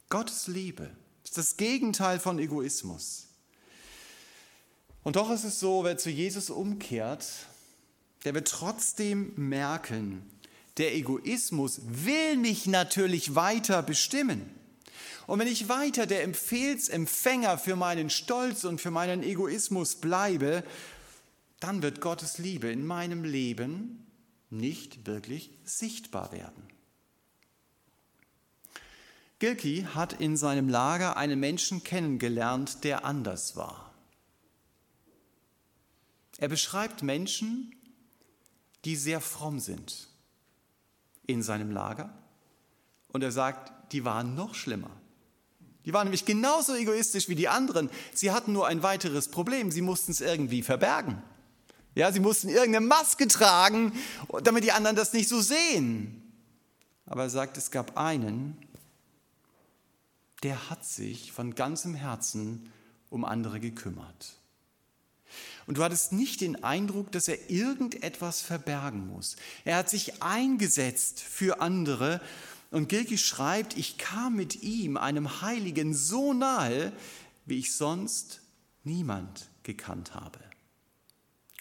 Gottes 0.08 0.48
Liebe 0.48 0.90
ist 1.22 1.38
das 1.38 1.56
Gegenteil 1.56 2.18
von 2.18 2.40
Egoismus. 2.40 3.28
Und 5.04 5.14
doch 5.14 5.30
ist 5.30 5.44
es 5.44 5.60
so, 5.60 5.84
wer 5.84 5.96
zu 5.96 6.10
Jesus 6.10 6.50
umkehrt, 6.50 7.26
der 8.24 8.34
wird 8.34 8.48
trotzdem 8.48 9.32
merken, 9.36 10.28
der 10.80 10.96
Egoismus 10.96 11.82
will 11.84 12.38
mich 12.38 12.66
natürlich 12.66 13.34
weiter 13.34 13.82
bestimmen. 13.82 14.50
Und 15.26 15.38
wenn 15.38 15.46
ich 15.46 15.68
weiter 15.68 16.06
der 16.06 16.24
Empfehlsempfänger 16.24 17.58
für 17.58 17.76
meinen 17.76 18.08
Stolz 18.08 18.64
und 18.64 18.80
für 18.80 18.90
meinen 18.90 19.22
Egoismus 19.22 19.96
bleibe, 19.96 20.64
dann 21.60 21.82
wird 21.82 22.00
Gottes 22.00 22.38
Liebe 22.38 22.68
in 22.68 22.86
meinem 22.86 23.24
Leben 23.24 24.06
nicht 24.48 25.06
wirklich 25.06 25.50
sichtbar 25.64 26.32
werden. 26.32 26.66
Gilkey 29.38 29.86
hat 29.94 30.14
in 30.14 30.38
seinem 30.38 30.70
Lager 30.70 31.18
einen 31.18 31.38
Menschen 31.38 31.84
kennengelernt, 31.84 32.84
der 32.84 33.04
anders 33.04 33.54
war. 33.54 33.94
Er 36.38 36.48
beschreibt 36.48 37.02
Menschen, 37.02 37.74
die 38.86 38.96
sehr 38.96 39.20
fromm 39.20 39.60
sind 39.60 40.09
in 41.30 41.42
seinem 41.42 41.70
Lager. 41.70 42.12
Und 43.08 43.22
er 43.22 43.32
sagt, 43.32 43.92
die 43.92 44.04
waren 44.04 44.34
noch 44.34 44.54
schlimmer. 44.54 44.90
Die 45.84 45.92
waren 45.92 46.04
nämlich 46.04 46.24
genauso 46.24 46.74
egoistisch 46.74 47.28
wie 47.28 47.34
die 47.34 47.48
anderen. 47.48 47.90
Sie 48.12 48.30
hatten 48.30 48.52
nur 48.52 48.66
ein 48.66 48.82
weiteres 48.82 49.28
Problem. 49.28 49.70
Sie 49.70 49.82
mussten 49.82 50.12
es 50.12 50.20
irgendwie 50.20 50.62
verbergen. 50.62 51.22
Ja, 51.94 52.12
sie 52.12 52.20
mussten 52.20 52.48
irgendeine 52.48 52.86
Maske 52.86 53.26
tragen, 53.26 53.92
damit 54.42 54.64
die 54.64 54.72
anderen 54.72 54.96
das 54.96 55.12
nicht 55.12 55.28
so 55.28 55.40
sehen. 55.40 56.22
Aber 57.06 57.24
er 57.24 57.30
sagt, 57.30 57.56
es 57.56 57.70
gab 57.70 57.96
einen, 57.96 58.56
der 60.42 60.70
hat 60.70 60.84
sich 60.84 61.32
von 61.32 61.54
ganzem 61.54 61.94
Herzen 61.94 62.70
um 63.08 63.24
andere 63.24 63.58
gekümmert. 63.58 64.39
Und 65.70 65.78
du 65.78 65.84
hattest 65.84 66.10
nicht 66.10 66.40
den 66.40 66.64
Eindruck, 66.64 67.12
dass 67.12 67.28
er 67.28 67.48
irgendetwas 67.48 68.42
verbergen 68.42 69.06
muss. 69.06 69.36
Er 69.64 69.76
hat 69.76 69.88
sich 69.88 70.20
eingesetzt 70.20 71.20
für 71.20 71.60
andere. 71.60 72.20
Und 72.72 72.88
Gilki 72.88 73.16
schreibt, 73.16 73.78
ich 73.78 73.96
kam 73.96 74.34
mit 74.34 74.64
ihm, 74.64 74.96
einem 74.96 75.42
Heiligen, 75.42 75.94
so 75.94 76.32
nahe, 76.32 76.92
wie 77.46 77.60
ich 77.60 77.72
sonst 77.72 78.40
niemand 78.82 79.46
gekannt 79.62 80.12
habe. 80.12 80.40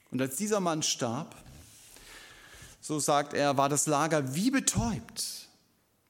Und 0.10 0.20
als 0.20 0.38
dieser 0.38 0.60
Mann 0.60 0.82
starb, 0.82 1.36
so 2.82 3.00
sagt 3.00 3.36
er, 3.36 3.58
war 3.58 3.70
das 3.70 3.86
Lager 3.86 4.34
wie 4.34 4.50
betäubt. 4.50 5.50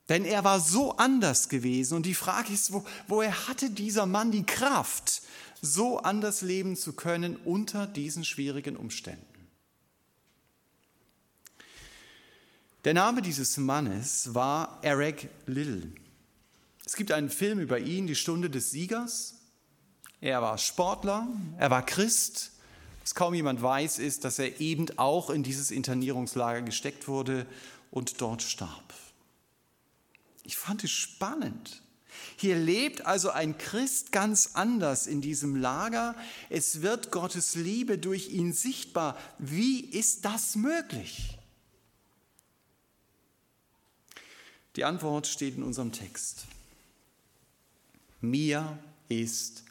Denn 0.08 0.24
er 0.24 0.46
war 0.46 0.62
so 0.62 0.96
anders 0.96 1.50
gewesen. 1.50 1.96
Und 1.96 2.06
die 2.06 2.16
Frage 2.16 2.54
ist, 2.54 2.72
wo, 2.72 2.86
woher 3.10 3.50
hatte 3.50 3.70
dieser 3.70 4.06
Mann 4.06 4.32
die 4.32 4.46
Kraft, 4.46 5.22
so 5.62 6.00
anders 6.00 6.42
leben 6.42 6.76
zu 6.76 6.94
können 6.94 7.36
unter 7.38 7.88
diesen 7.88 8.24
schwierigen 8.24 8.76
Umständen. 8.76 9.26
Der 12.86 12.94
Name 12.94 13.22
dieses 13.22 13.58
Mannes 13.58 14.34
war 14.34 14.80
Eric 14.84 15.30
Liddell. 15.46 15.92
Es 16.86 16.96
gibt 16.96 17.12
einen 17.12 17.30
Film 17.30 17.60
über 17.60 17.78
ihn, 17.80 18.08
Die 18.08 18.16
Stunde 18.16 18.50
des 18.50 18.72
Siegers. 18.72 19.36
Er 20.22 20.42
war 20.42 20.58
Sportler, 20.58 21.28
er 21.58 21.70
war 21.72 21.86
Christ. 21.86 22.52
Was 23.02 23.16
kaum 23.16 23.34
jemand 23.34 23.62
weiß, 23.62 24.00
ist, 24.00 24.24
dass 24.24 24.40
er 24.40 24.60
eben 24.62 24.88
auch 24.98 25.30
in 25.30 25.44
dieses 25.44 25.72
Internierungslager 25.72 26.62
gesteckt 26.62 27.08
wurde 27.08 27.46
und 27.92 28.22
dort 28.22 28.42
starb. 28.42 28.94
Ich 30.44 30.58
fand 30.58 30.84
es 30.84 30.92
spannend, 30.92 31.82
hier 32.40 32.58
lebt 32.58 33.06
also 33.06 33.32
ein 33.32 33.58
Christ 33.58 34.12
ganz 34.12 34.52
anders 34.54 35.08
in 35.08 35.20
diesem 35.20 35.56
Lager. 35.56 36.16
Es 36.50 36.82
wird 36.82 37.12
Gottes 37.12 37.56
Liebe 37.56 37.98
durch 37.98 38.30
ihn 38.30 38.54
sichtbar. 38.54 39.18
Wie 39.38 39.82
ist 39.82 40.24
das 40.24 40.56
möglich? 40.56 41.38
Die 44.76 44.86
Antwort 44.86 45.28
steht 45.28 45.58
in 45.58 45.64
unserem 45.64 45.92
Text. 45.92 46.46
Mir 48.22 48.80
ist 49.10 49.64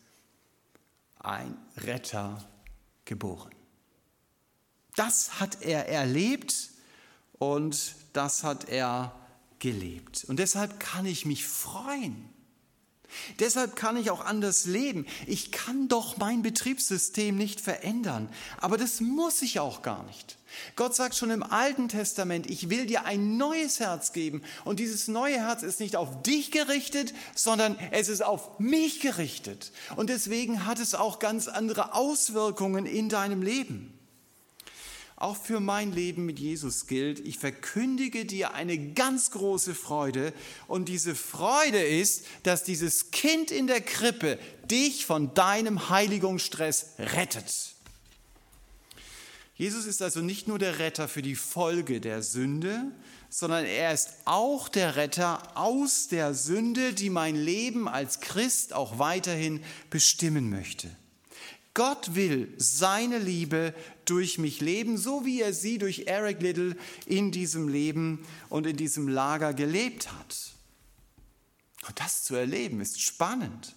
ein 1.19 1.57
Retter 1.79 2.47
geboren. 3.07 3.55
Das 4.97 5.41
hat 5.41 5.63
er 5.63 5.89
erlebt 5.89 6.71
und 7.39 7.95
das 8.13 8.45
hat 8.45 8.69
er 8.69 9.15
gelebt. 9.59 10.25
Und 10.25 10.39
deshalb 10.39 10.81
kann 10.81 11.07
ich 11.07 11.25
mich 11.25 11.47
freuen. 11.47 12.29
Deshalb 13.39 13.77
kann 13.77 13.97
ich 13.97 14.11
auch 14.11 14.25
anders 14.25 14.67
leben. 14.67 15.07
Ich 15.27 15.51
kann 15.53 15.89
doch 15.89 16.17
mein 16.17 16.43
Betriebssystem 16.43 17.37
nicht 17.37 17.61
verändern, 17.61 18.29
aber 18.59 18.77
das 18.77 19.01
muss 19.01 19.43
ich 19.43 19.61
auch 19.61 19.83
gar 19.83 20.05
nicht. 20.05 20.37
Gott 20.77 20.95
sagt 20.95 21.15
schon 21.15 21.31
im 21.31 21.43
Alten 21.43 21.89
Testament, 21.89 22.49
ich 22.49 22.71
will 22.71 22.87
dir 22.87 23.05
ein 23.05 23.37
neues 23.37 23.81
Herz 23.81 24.13
geben 24.13 24.43
und 24.65 24.81
dieses 24.81 25.09
neue 25.09 25.37
Herz 25.37 25.63
ist 25.63 25.81
nicht 25.81 25.97
auf 25.97 26.23
dich 26.23 26.51
gerichtet, 26.51 27.13
sondern 27.35 27.79
es 27.91 28.09
ist 28.09 28.23
auf 28.23 28.59
mich 28.59 29.01
gerichtet. 29.01 29.73
Und 29.97 30.09
deswegen 30.11 30.65
hat 30.65 30.81
es 30.81 30.95
auch 30.95 31.19
ganz 31.19 31.49
andere 31.49 31.95
Auswirkungen 31.95 32.87
in 32.87 33.09
deinem 33.09 33.43
Leben 33.43 33.98
auch 35.19 35.37
für 35.37 35.61
mein 35.61 35.93
Leben 35.93 36.27
mit 36.27 36.39
Jesus 36.39 36.87
gilt. 36.87 37.19
Ich 37.21 37.39
verkündige 37.39 38.25
dir 38.25 38.55
eine 38.55 38.93
ganz 38.93 39.33
große 39.33 39.75
Freude 39.75 40.33
und 40.69 40.89
diese 40.89 41.15
Freude 41.15 41.83
ist, 41.83 42.25
dass 42.45 42.63
dieses 42.63 43.11
Kind 43.11 43.51
in 43.51 43.67
der 43.67 43.81
Krippe 43.81 44.39
dich 44.71 45.07
von 45.07 45.35
deinem 45.35 45.91
Heiligungsstress 45.91 46.95
rettet. 46.99 47.75
Jesus 49.57 49.87
ist 49.87 50.03
also 50.03 50.21
nicht 50.21 50.47
nur 50.47 50.61
der 50.61 50.79
Retter 50.79 51.09
für 51.09 51.23
die 51.23 51.35
Folge 51.35 52.01
der 52.01 52.23
Sünde, 52.23 52.93
sondern 53.29 53.65
er 53.65 53.93
ist 53.93 54.11
auch 54.25 54.69
der 54.69 54.95
Retter 54.95 55.57
aus 55.57 56.07
der 56.07 56.33
Sünde, 56.33 56.93
die 56.93 57.11
mein 57.11 57.35
Leben 57.35 57.89
als 57.89 58.21
Christ 58.21 58.73
auch 58.73 59.01
weiterhin 59.01 59.65
bestimmen 59.91 60.49
möchte. 60.49 60.89
Gott 61.79 62.17
will 62.17 62.53
seine 62.57 63.19
Liebe 63.19 63.73
durch 64.05 64.37
mich 64.37 64.61
leben, 64.61 64.99
so 64.99 65.25
wie 65.25 65.41
er 65.41 65.53
sie 65.53 65.79
durch 65.79 66.09
Eric 66.09 66.43
Little 66.43 66.77
in 67.07 67.31
diesem 67.31 67.69
Leben 67.69 68.27
und 68.49 68.67
in 68.67 68.77
diesem 68.77 69.07
Lager 69.07 69.55
gelebt 69.55 70.11
hat. 70.11 70.55
Und 71.87 72.01
das 72.01 72.25
zu 72.25 72.35
erleben 72.35 72.81
ist 72.81 73.01
spannend. 73.01 73.77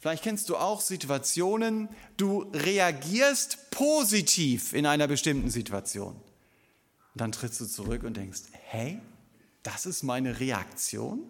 Vielleicht 0.00 0.24
kennst 0.24 0.48
du 0.48 0.56
auch 0.56 0.80
Situationen, 0.80 1.88
du 2.16 2.50
reagierst 2.52 3.70
positiv 3.70 4.72
in 4.72 4.84
einer 4.84 5.06
bestimmten 5.06 5.50
Situation. 5.50 6.14
Und 6.14 7.20
dann 7.20 7.30
trittst 7.30 7.60
du 7.60 7.66
zurück 7.66 8.02
und 8.02 8.16
denkst, 8.16 8.40
hey, 8.50 9.00
das 9.62 9.86
ist 9.86 10.02
meine 10.02 10.40
Reaktion? 10.40 11.22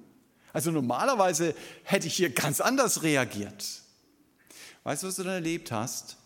Also 0.54 0.70
normalerweise 0.70 1.54
hätte 1.82 2.06
ich 2.06 2.14
hier 2.16 2.30
ganz 2.30 2.62
anders 2.62 3.02
reagiert. 3.02 3.83
Weißt 4.84 5.02
du, 5.02 5.08
was 5.08 5.16
du 5.16 5.24
dann 5.24 5.34
erlebt 5.34 5.72
hast? 5.72 6.16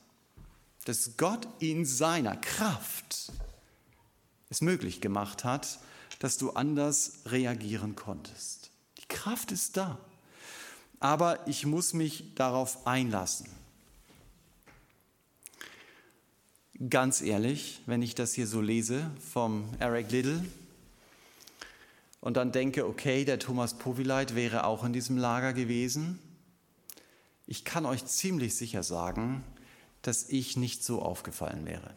dass 0.89 1.19
Gott 1.19 1.47
in 1.59 1.85
seiner 1.85 2.35
Kraft 2.35 3.31
es 4.49 4.63
möglich 4.63 5.03
gemacht 5.03 5.45
hat, 5.45 5.81
dass 6.19 6.39
du 6.39 6.53
anders 6.53 7.21
reagieren 7.27 7.95
konntest. 7.95 8.71
Die 8.97 9.07
Kraft 9.07 9.53
ist 9.53 9.77
da, 9.77 9.99
aber 10.99 11.47
ich 11.47 11.67
muss 11.67 11.93
mich 11.93 12.35
darauf 12.37 12.87
einlassen. 12.87 13.51
Ganz 16.89 17.21
ehrlich, 17.21 17.83
wenn 17.85 18.01
ich 18.01 18.15
das 18.15 18.33
hier 18.33 18.47
so 18.47 18.63
lese 18.63 19.11
vom 19.31 19.69
Eric 19.81 20.11
Little 20.11 20.43
und 22.23 22.39
dann 22.39 22.51
denke, 22.51 22.87
okay, 22.87 23.27
der 23.27 23.39
Thomas 23.39 23.75
Powileit 23.75 24.35
wäre 24.35 24.65
auch 24.65 24.85
in 24.85 24.95
diesem 24.95 25.19
Lager 25.19 25.53
gewesen, 25.53 26.19
ich 27.49 27.65
kann 27.65 27.87
euch 27.87 28.05
ziemlich 28.05 28.55
sicher 28.55 28.83
sagen, 28.83 29.43
dass 30.03 30.29
ich 30.29 30.59
nicht 30.59 30.85
so 30.85 31.01
aufgefallen 31.01 31.65
wäre, 31.65 31.97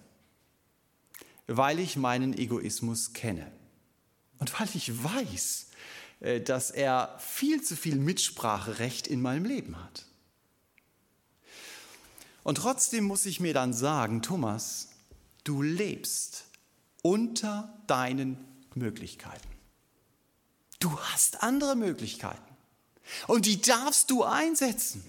weil 1.45 1.79
ich 1.79 1.97
meinen 1.97 2.33
Egoismus 2.33 3.11
kenne 3.11 3.51
und 4.39 4.57
weil 4.59 4.69
ich 4.73 5.03
weiß, 5.03 5.67
äh, 6.21 6.39
dass 6.39 6.71
er 6.71 7.17
viel 7.19 7.61
zu 7.61 7.75
viel 7.75 7.97
Mitspracherecht 7.97 9.07
in 9.07 9.21
meinem 9.21 9.43
Leben 9.43 9.77
hat. 9.77 10.05
Und 12.43 12.55
trotzdem 12.55 13.03
muss 13.03 13.25
ich 13.25 13.41
mir 13.41 13.53
dann 13.53 13.73
sagen, 13.73 14.21
Thomas, 14.21 14.89
du 15.43 15.61
lebst 15.61 16.45
unter 17.03 17.77
deinen 17.87 18.37
Möglichkeiten. 18.73 19.49
Du 20.79 20.97
hast 20.97 21.43
andere 21.43 21.75
Möglichkeiten. 21.75 22.41
Und 23.27 23.45
die 23.45 23.61
darfst 23.61 24.09
du 24.09 24.23
einsetzen. 24.23 25.03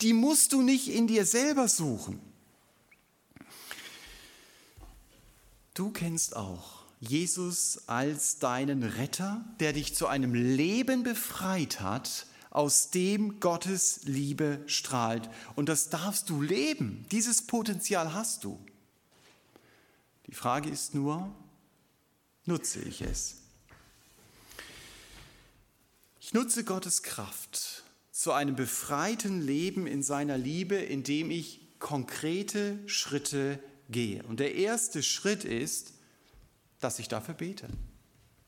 Die 0.00 0.12
musst 0.12 0.52
du 0.52 0.62
nicht 0.62 0.88
in 0.88 1.06
dir 1.06 1.24
selber 1.24 1.68
suchen. 1.68 2.20
Du 5.74 5.90
kennst 5.90 6.36
auch 6.36 6.84
Jesus 7.00 7.86
als 7.86 8.38
deinen 8.38 8.82
Retter, 8.82 9.44
der 9.60 9.72
dich 9.72 9.94
zu 9.94 10.06
einem 10.06 10.34
Leben 10.34 11.02
befreit 11.02 11.80
hat, 11.80 12.26
aus 12.50 12.90
dem 12.90 13.38
Gottes 13.40 14.00
Liebe 14.04 14.62
strahlt. 14.66 15.28
Und 15.56 15.68
das 15.68 15.90
darfst 15.90 16.30
du 16.30 16.40
leben. 16.40 17.04
Dieses 17.12 17.46
Potenzial 17.46 18.14
hast 18.14 18.44
du. 18.44 18.58
Die 20.26 20.34
Frage 20.34 20.70
ist 20.70 20.94
nur, 20.94 21.30
nutze 22.46 22.80
ich 22.80 23.02
es? 23.02 23.36
Ich 26.20 26.32
nutze 26.32 26.64
Gottes 26.64 27.02
Kraft 27.02 27.84
zu 28.16 28.32
einem 28.32 28.56
befreiten 28.56 29.42
Leben 29.42 29.86
in 29.86 30.02
seiner 30.02 30.38
Liebe, 30.38 30.76
indem 30.76 31.30
ich 31.30 31.60
konkrete 31.78 32.78
Schritte 32.86 33.58
gehe. 33.90 34.22
Und 34.22 34.40
der 34.40 34.54
erste 34.54 35.02
Schritt 35.02 35.44
ist, 35.44 35.92
dass 36.80 36.98
ich 36.98 37.08
dafür 37.08 37.34
bete. 37.34 37.68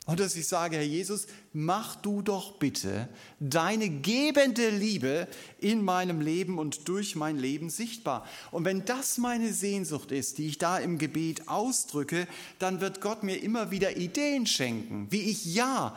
Und 0.07 0.19
dass 0.19 0.35
ich 0.35 0.47
sage, 0.47 0.77
Herr 0.77 0.83
Jesus, 0.83 1.27
mach 1.53 1.95
du 1.97 2.23
doch 2.23 2.57
bitte 2.57 3.09
deine 3.39 3.89
gebende 3.89 4.71
Liebe 4.71 5.27
in 5.59 5.83
meinem 5.83 6.19
Leben 6.19 6.57
und 6.57 6.87
durch 6.87 7.15
mein 7.15 7.37
Leben 7.37 7.69
sichtbar. 7.69 8.25
Und 8.49 8.65
wenn 8.65 8.85
das 8.85 9.19
meine 9.19 9.53
Sehnsucht 9.53 10.11
ist, 10.11 10.39
die 10.39 10.47
ich 10.47 10.57
da 10.57 10.79
im 10.79 10.97
Gebet 10.97 11.47
ausdrücke, 11.47 12.27
dann 12.57 12.81
wird 12.81 13.01
Gott 13.01 13.21
mir 13.21 13.35
immer 13.35 13.69
wieder 13.69 13.97
Ideen 13.97 14.47
schenken, 14.47 15.11
wie 15.11 15.29
ich 15.29 15.45
Ja 15.45 15.95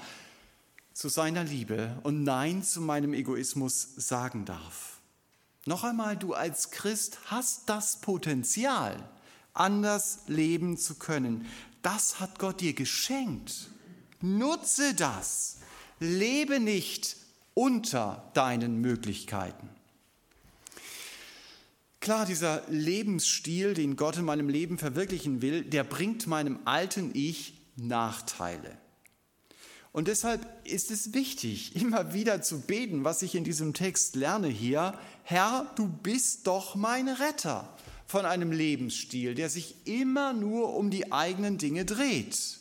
zu 0.94 1.08
seiner 1.08 1.44
Liebe 1.44 1.98
und 2.02 2.24
Nein 2.24 2.62
zu 2.62 2.80
meinem 2.80 3.14
Egoismus 3.14 3.94
sagen 3.96 4.44
darf. 4.44 5.00
Noch 5.64 5.84
einmal, 5.84 6.16
du 6.16 6.34
als 6.34 6.70
Christ 6.70 7.18
hast 7.26 7.68
das 7.68 8.00
Potenzial, 8.00 9.08
anders 9.54 10.20
leben 10.26 10.76
zu 10.76 10.96
können. 10.96 11.46
Das 11.82 12.20
hat 12.20 12.38
Gott 12.38 12.60
dir 12.60 12.74
geschenkt. 12.74 13.70
Nutze 14.20 14.94
das. 14.94 15.58
Lebe 16.00 16.58
nicht 16.58 17.16
unter 17.54 18.30
deinen 18.34 18.80
Möglichkeiten. 18.80 19.68
Klar, 22.00 22.26
dieser 22.26 22.64
Lebensstil, 22.68 23.74
den 23.74 23.94
Gott 23.94 24.16
in 24.16 24.24
meinem 24.24 24.48
Leben 24.48 24.78
verwirklichen 24.78 25.40
will, 25.40 25.62
der 25.62 25.84
bringt 25.84 26.26
meinem 26.26 26.58
alten 26.64 27.12
Ich 27.14 27.54
Nachteile. 27.76 28.76
Und 29.92 30.08
deshalb 30.08 30.46
ist 30.64 30.90
es 30.90 31.12
wichtig, 31.12 31.76
immer 31.80 32.14
wieder 32.14 32.42
zu 32.42 32.60
beten, 32.60 33.04
was 33.04 33.22
ich 33.22 33.34
in 33.34 33.44
diesem 33.44 33.74
Text 33.74 34.16
lerne 34.16 34.48
hier. 34.48 34.98
Herr, 35.22 35.70
du 35.76 35.88
bist 35.88 36.46
doch 36.46 36.74
mein 36.74 37.08
Retter 37.08 37.68
von 38.06 38.26
einem 38.26 38.52
Lebensstil, 38.52 39.34
der 39.34 39.48
sich 39.48 39.74
immer 39.86 40.32
nur 40.32 40.74
um 40.74 40.90
die 40.90 41.12
eigenen 41.12 41.58
Dinge 41.58 41.84
dreht. 41.84 42.58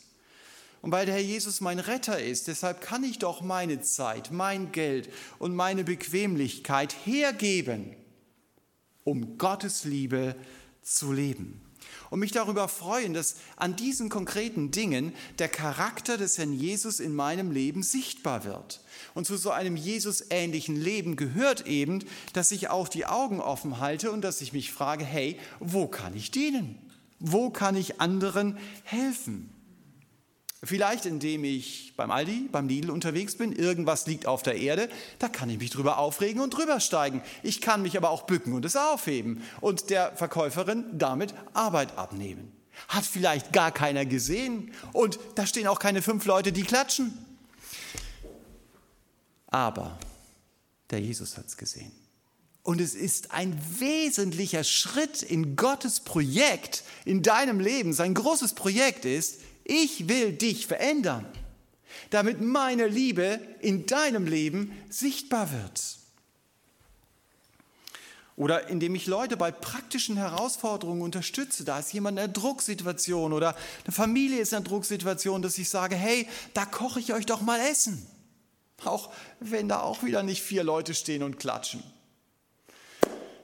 Und 0.80 0.90
weil 0.90 1.06
der 1.06 1.14
Herr 1.14 1.22
Jesus 1.22 1.60
mein 1.60 1.78
Retter 1.78 2.20
ist, 2.20 2.48
deshalb 2.48 2.80
kann 2.80 3.04
ich 3.04 3.18
doch 3.18 3.40
meine 3.40 3.80
Zeit, 3.82 4.32
mein 4.32 4.72
Geld 4.72 5.08
und 5.38 5.54
meine 5.54 5.84
Bequemlichkeit 5.84 6.94
hergeben, 7.04 7.94
um 9.04 9.38
Gottes 9.38 9.84
Liebe 9.84 10.34
zu 10.82 11.12
leben. 11.12 11.60
Und 12.12 12.20
mich 12.20 12.32
darüber 12.32 12.68
freuen, 12.68 13.14
dass 13.14 13.36
an 13.56 13.74
diesen 13.74 14.10
konkreten 14.10 14.70
Dingen 14.70 15.14
der 15.38 15.48
Charakter 15.48 16.18
des 16.18 16.36
Herrn 16.36 16.52
Jesus 16.52 17.00
in 17.00 17.14
meinem 17.14 17.50
Leben 17.50 17.82
sichtbar 17.82 18.44
wird. 18.44 18.82
Und 19.14 19.26
zu 19.26 19.38
so 19.38 19.50
einem 19.50 19.76
Jesus-ähnlichen 19.76 20.78
Leben 20.78 21.16
gehört 21.16 21.66
eben, 21.66 22.04
dass 22.34 22.52
ich 22.52 22.68
auch 22.68 22.88
die 22.88 23.06
Augen 23.06 23.40
offen 23.40 23.80
halte 23.80 24.12
und 24.12 24.20
dass 24.20 24.42
ich 24.42 24.52
mich 24.52 24.72
frage, 24.72 25.06
hey, 25.06 25.38
wo 25.58 25.86
kann 25.86 26.14
ich 26.14 26.30
dienen? 26.30 26.76
Wo 27.18 27.48
kann 27.48 27.76
ich 27.76 27.98
anderen 27.98 28.58
helfen? 28.84 29.48
Vielleicht 30.64 31.06
indem 31.06 31.42
ich 31.42 31.92
beim 31.96 32.12
Aldi, 32.12 32.48
beim 32.52 32.68
Lidl 32.68 32.90
unterwegs 32.90 33.36
bin, 33.36 33.50
irgendwas 33.50 34.06
liegt 34.06 34.26
auf 34.26 34.44
der 34.44 34.56
Erde, 34.56 34.88
da 35.18 35.28
kann 35.28 35.50
ich 35.50 35.58
mich 35.58 35.70
drüber 35.70 35.98
aufregen 35.98 36.40
und 36.40 36.50
drüber 36.50 36.78
steigen. 36.78 37.20
Ich 37.42 37.60
kann 37.60 37.82
mich 37.82 37.96
aber 37.96 38.10
auch 38.10 38.22
bücken 38.22 38.52
und 38.52 38.64
es 38.64 38.76
aufheben 38.76 39.42
und 39.60 39.90
der 39.90 40.14
Verkäuferin 40.14 40.84
damit 40.92 41.34
Arbeit 41.52 41.98
abnehmen. 41.98 42.52
Hat 42.86 43.04
vielleicht 43.04 43.52
gar 43.52 43.72
keiner 43.72 44.06
gesehen 44.06 44.72
und 44.92 45.18
da 45.34 45.46
stehen 45.46 45.66
auch 45.66 45.80
keine 45.80 46.00
fünf 46.00 46.26
Leute, 46.26 46.52
die 46.52 46.62
klatschen. 46.62 47.12
Aber 49.48 49.98
der 50.90 51.00
Jesus 51.00 51.36
hat 51.36 51.46
es 51.46 51.56
gesehen. 51.56 51.90
Und 52.62 52.80
es 52.80 52.94
ist 52.94 53.32
ein 53.32 53.60
wesentlicher 53.80 54.62
Schritt 54.62 55.24
in 55.24 55.56
Gottes 55.56 55.98
Projekt 55.98 56.84
in 57.04 57.22
deinem 57.22 57.58
Leben. 57.58 57.92
Sein 57.92 58.14
großes 58.14 58.54
Projekt 58.54 59.04
ist, 59.04 59.40
ich 59.64 60.08
will 60.08 60.32
dich 60.32 60.66
verändern, 60.66 61.26
damit 62.10 62.40
meine 62.40 62.86
Liebe 62.86 63.40
in 63.60 63.86
deinem 63.86 64.26
Leben 64.26 64.72
sichtbar 64.88 65.52
wird. 65.52 65.98
Oder 68.36 68.68
indem 68.68 68.94
ich 68.94 69.06
Leute 69.06 69.36
bei 69.36 69.50
praktischen 69.50 70.16
Herausforderungen 70.16 71.02
unterstütze. 71.02 71.64
Da 71.64 71.78
ist 71.78 71.92
jemand 71.92 72.18
in 72.18 72.24
einer 72.24 72.32
Drucksituation 72.32 73.32
oder 73.32 73.54
eine 73.84 73.92
Familie 73.92 74.40
ist 74.40 74.52
in 74.52 74.56
einer 74.56 74.64
Drucksituation, 74.64 75.42
dass 75.42 75.58
ich 75.58 75.68
sage, 75.68 75.96
hey, 75.96 76.26
da 76.54 76.64
koche 76.64 76.98
ich 76.98 77.12
euch 77.12 77.26
doch 77.26 77.42
mal 77.42 77.60
Essen. 77.60 78.06
Auch 78.84 79.12
wenn 79.38 79.68
da 79.68 79.80
auch 79.80 80.02
wieder 80.02 80.22
nicht 80.22 80.42
vier 80.42 80.64
Leute 80.64 80.94
stehen 80.94 81.22
und 81.22 81.38
klatschen. 81.38 81.82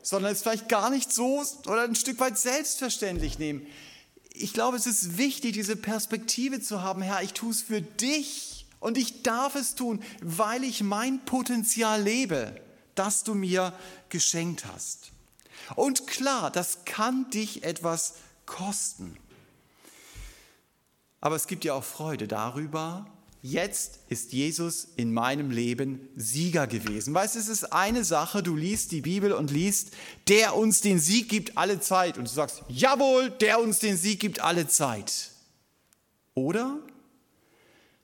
Sondern 0.03 0.33
es 0.33 0.43
vielleicht 0.43 0.69
gar 0.69 0.91
nicht 0.91 1.13
so 1.13 1.45
oder 1.67 1.83
ein 1.83 1.95
Stück 1.95 2.19
weit 2.19 2.39
selbstverständlich 2.39 3.39
nehmen 3.39 3.67
ich 4.43 4.53
glaube, 4.53 4.77
es 4.77 4.87
ist 4.87 5.19
wichtig, 5.19 5.53
diese 5.53 5.77
Perspektive 5.77 6.61
zu 6.61 6.83
haben, 6.83 7.03
Herr, 7.03 7.23
ich 7.23 7.33
tue 7.33 7.51
es 7.51 7.63
für 7.63 7.83
dich 7.83 8.67
und 8.81 8.97
ich 8.97 9.23
darf 9.23 9.55
es 9.55 9.75
tun, 9.75 10.03
weil 10.23 10.65
ich 10.65 10.83
mein 10.83 11.25
Potenzial 11.25 12.03
lebe, 12.03 12.61
das 12.95 13.25
du 13.25 13.35
mir 13.35 13.73
geschenkt 14.09 14.65
hast. 14.67 15.13
Und 15.77 16.07
klar, 16.07 16.51
das 16.51 16.85
kann 16.85 17.31
dich 17.31 17.65
etwas 17.65 18.15
kosten. 18.47 19.17
Aber 21.21 21.37
es 21.37 21.47
gibt 21.47 21.65
ja 21.65 21.75
auch 21.75 21.85
Freude 21.85 22.29
darüber, 22.29 23.07
jetzt 23.43 24.01
ist 24.09 24.33
Jesus 24.33 24.89
in 24.97 25.13
meinem 25.13 25.51
Leben 25.51 26.09
Sieger 26.17 26.67
gewesen. 26.67 27.15
Weißt 27.15 27.35
du, 27.35 27.39
es 27.39 27.49
ist 27.49 27.73
eine 27.73 28.05
Sache, 28.05 28.43
du 28.43 28.57
liest 28.57 28.93
die 28.93 29.01
Bibel 29.01 29.33
und 29.33 29.51
liest, 29.51 29.93
der 30.29 30.57
uns 30.57 30.81
den 30.81 30.99
Sieg 30.99 31.29
gibt 31.29 31.57
alle 31.57 31.81
Zeit. 31.81 32.19
Und 32.19 32.29
du 32.29 32.33
sagst, 32.33 32.63
jawohl, 32.69 33.31
der 33.31 33.61
uns 33.61 33.79
den 33.79 33.97
Sieg 33.97 34.21
gibt 34.21 34.41
alle 34.41 34.69
Zeit. 34.69 35.31
Oder 36.35 36.79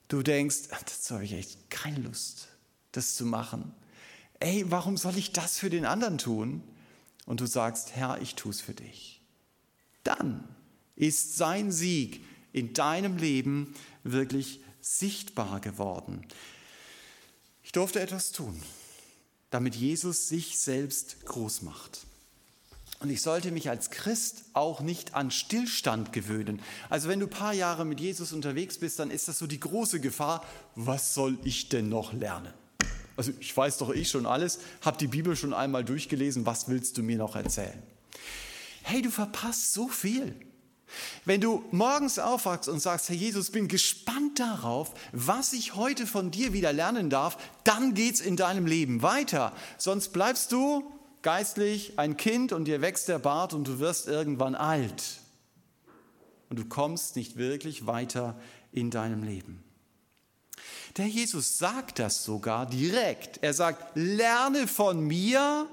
du 0.08 0.22
denkst, 0.22 0.68
dazu 0.70 1.14
habe 1.14 1.24
ich 1.24 1.32
echt 1.32 1.70
keine 1.70 2.00
Lust, 2.00 2.48
das 2.92 3.14
zu 3.14 3.24
machen. 3.24 3.72
Ey, 4.40 4.64
warum 4.68 4.96
soll 4.96 5.16
ich 5.16 5.32
das 5.32 5.58
für 5.58 5.70
den 5.70 5.86
anderen 5.86 6.18
tun? 6.18 6.62
Und 7.26 7.40
du 7.40 7.46
sagst, 7.46 7.96
Herr, 7.96 8.20
ich 8.20 8.34
tue 8.34 8.50
es 8.50 8.60
für 8.60 8.74
dich. 8.74 9.22
Dann 10.02 10.44
ist 10.96 11.36
sein 11.36 11.72
Sieg 11.72 12.24
in 12.52 12.72
deinem 12.72 13.16
Leben 13.16 13.74
wirklich 14.02 14.60
sichtbar 14.84 15.60
geworden. 15.60 16.26
Ich 17.62 17.72
durfte 17.72 18.00
etwas 18.00 18.32
tun, 18.32 18.60
damit 19.50 19.74
Jesus 19.74 20.28
sich 20.28 20.58
selbst 20.58 21.24
groß 21.24 21.62
macht. 21.62 22.00
Und 23.00 23.10
ich 23.10 23.22
sollte 23.22 23.50
mich 23.50 23.70
als 23.70 23.90
Christ 23.90 24.44
auch 24.52 24.80
nicht 24.80 25.14
an 25.14 25.30
Stillstand 25.30 26.12
gewöhnen. 26.12 26.60
Also 26.90 27.08
wenn 27.08 27.20
du 27.20 27.26
ein 27.26 27.30
paar 27.30 27.54
Jahre 27.54 27.84
mit 27.84 27.98
Jesus 27.98 28.32
unterwegs 28.32 28.78
bist, 28.78 28.98
dann 28.98 29.10
ist 29.10 29.26
das 29.26 29.38
so 29.38 29.46
die 29.46 29.60
große 29.60 30.00
Gefahr, 30.00 30.44
was 30.74 31.14
soll 31.14 31.38
ich 31.44 31.70
denn 31.70 31.88
noch 31.88 32.12
lernen? 32.12 32.52
Also 33.16 33.32
ich 33.40 33.56
weiß 33.56 33.78
doch 33.78 33.90
ich 33.90 34.10
schon 34.10 34.26
alles, 34.26 34.58
habe 34.82 34.98
die 34.98 35.06
Bibel 35.06 35.34
schon 35.34 35.54
einmal 35.54 35.84
durchgelesen, 35.84 36.46
was 36.46 36.68
willst 36.68 36.98
du 36.98 37.02
mir 37.02 37.16
noch 37.16 37.36
erzählen? 37.36 37.82
Hey, 38.82 39.00
du 39.00 39.10
verpasst 39.10 39.72
so 39.72 39.88
viel. 39.88 40.34
Wenn 41.24 41.40
du 41.40 41.64
morgens 41.70 42.18
aufwachst 42.18 42.68
und 42.68 42.80
sagst, 42.80 43.08
Herr 43.08 43.16
Jesus, 43.16 43.50
bin 43.50 43.68
gespannt 43.68 44.38
darauf, 44.38 44.92
was 45.12 45.52
ich 45.52 45.74
heute 45.74 46.06
von 46.06 46.30
dir 46.30 46.52
wieder 46.52 46.72
lernen 46.72 47.10
darf, 47.10 47.38
dann 47.64 47.94
geht's 47.94 48.20
in 48.20 48.36
deinem 48.36 48.66
Leben 48.66 49.02
weiter. 49.02 49.52
Sonst 49.78 50.12
bleibst 50.12 50.52
du 50.52 50.84
geistlich 51.22 51.98
ein 51.98 52.16
Kind 52.16 52.52
und 52.52 52.66
dir 52.66 52.80
wächst 52.80 53.08
der 53.08 53.18
Bart 53.18 53.54
und 53.54 53.66
du 53.66 53.78
wirst 53.78 54.06
irgendwann 54.06 54.54
alt. 54.54 55.20
Und 56.50 56.58
du 56.58 56.66
kommst 56.66 57.16
nicht 57.16 57.36
wirklich 57.36 57.86
weiter 57.86 58.38
in 58.70 58.90
deinem 58.90 59.22
Leben. 59.22 59.64
Der 60.96 61.06
Jesus 61.06 61.58
sagt 61.58 61.98
das 61.98 62.22
sogar 62.22 62.66
direkt. 62.66 63.42
Er 63.42 63.54
sagt, 63.54 63.96
lerne 63.96 64.68
von 64.68 65.00
mir, 65.00 65.66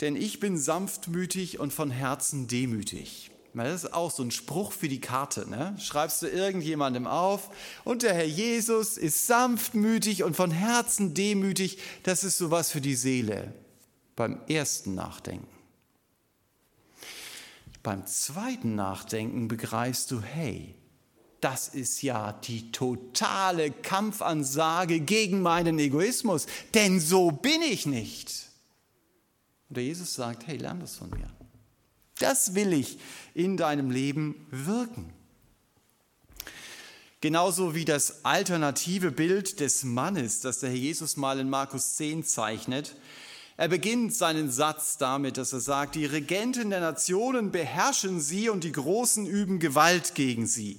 denn 0.00 0.14
ich 0.14 0.38
bin 0.38 0.58
sanftmütig 0.58 1.58
und 1.58 1.72
von 1.72 1.90
Herzen 1.90 2.46
demütig. 2.46 3.30
Das 3.64 3.84
ist 3.84 3.94
auch 3.94 4.10
so 4.10 4.22
ein 4.22 4.30
Spruch 4.30 4.72
für 4.72 4.88
die 4.88 5.00
Karte. 5.00 5.48
Ne? 5.48 5.74
Schreibst 5.78 6.20
du 6.20 6.26
irgendjemandem 6.26 7.06
auf 7.06 7.50
und 7.84 8.02
der 8.02 8.12
Herr 8.12 8.26
Jesus 8.26 8.98
ist 8.98 9.26
sanftmütig 9.26 10.24
und 10.24 10.36
von 10.36 10.50
Herzen 10.50 11.14
demütig. 11.14 11.78
Das 12.02 12.22
ist 12.22 12.36
sowas 12.36 12.70
für 12.70 12.82
die 12.82 12.94
Seele 12.94 13.54
beim 14.14 14.40
ersten 14.46 14.94
Nachdenken. 14.94 15.48
Beim 17.82 18.04
zweiten 18.06 18.74
Nachdenken 18.74 19.48
begreifst 19.48 20.10
du, 20.10 20.20
hey, 20.20 20.74
das 21.40 21.68
ist 21.68 22.02
ja 22.02 22.32
die 22.32 22.72
totale 22.72 23.70
Kampfansage 23.70 25.00
gegen 25.00 25.40
meinen 25.40 25.78
Egoismus, 25.78 26.46
denn 26.74 26.98
so 26.98 27.30
bin 27.30 27.62
ich 27.62 27.86
nicht. 27.86 28.48
Und 29.68 29.76
der 29.76 29.84
Jesus 29.84 30.14
sagt, 30.14 30.46
hey, 30.46 30.56
lern 30.56 30.80
das 30.80 30.96
von 30.96 31.10
mir. 31.10 31.35
Das 32.18 32.54
will 32.54 32.72
ich 32.72 32.98
in 33.34 33.56
deinem 33.56 33.90
Leben 33.90 34.46
wirken. 34.50 35.12
Genauso 37.20 37.74
wie 37.74 37.84
das 37.84 38.24
alternative 38.24 39.10
Bild 39.10 39.60
des 39.60 39.84
Mannes, 39.84 40.40
das 40.40 40.60
der 40.60 40.70
Herr 40.70 40.76
Jesus 40.76 41.16
mal 41.16 41.40
in 41.40 41.50
Markus 41.50 41.96
10 41.96 42.24
zeichnet. 42.24 42.94
Er 43.56 43.68
beginnt 43.68 44.14
seinen 44.14 44.50
Satz 44.50 44.98
damit, 44.98 45.38
dass 45.38 45.52
er 45.52 45.60
sagt, 45.60 45.94
die 45.94 46.04
Regenten 46.04 46.70
der 46.70 46.80
Nationen 46.80 47.52
beherrschen 47.52 48.20
sie 48.20 48.50
und 48.50 48.64
die 48.64 48.72
Großen 48.72 49.26
üben 49.26 49.58
Gewalt 49.58 50.14
gegen 50.14 50.46
sie. 50.46 50.78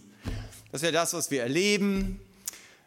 Das 0.71 0.83
wäre 0.83 0.93
das, 0.93 1.13
was 1.13 1.31
wir 1.31 1.41
erleben. 1.41 2.19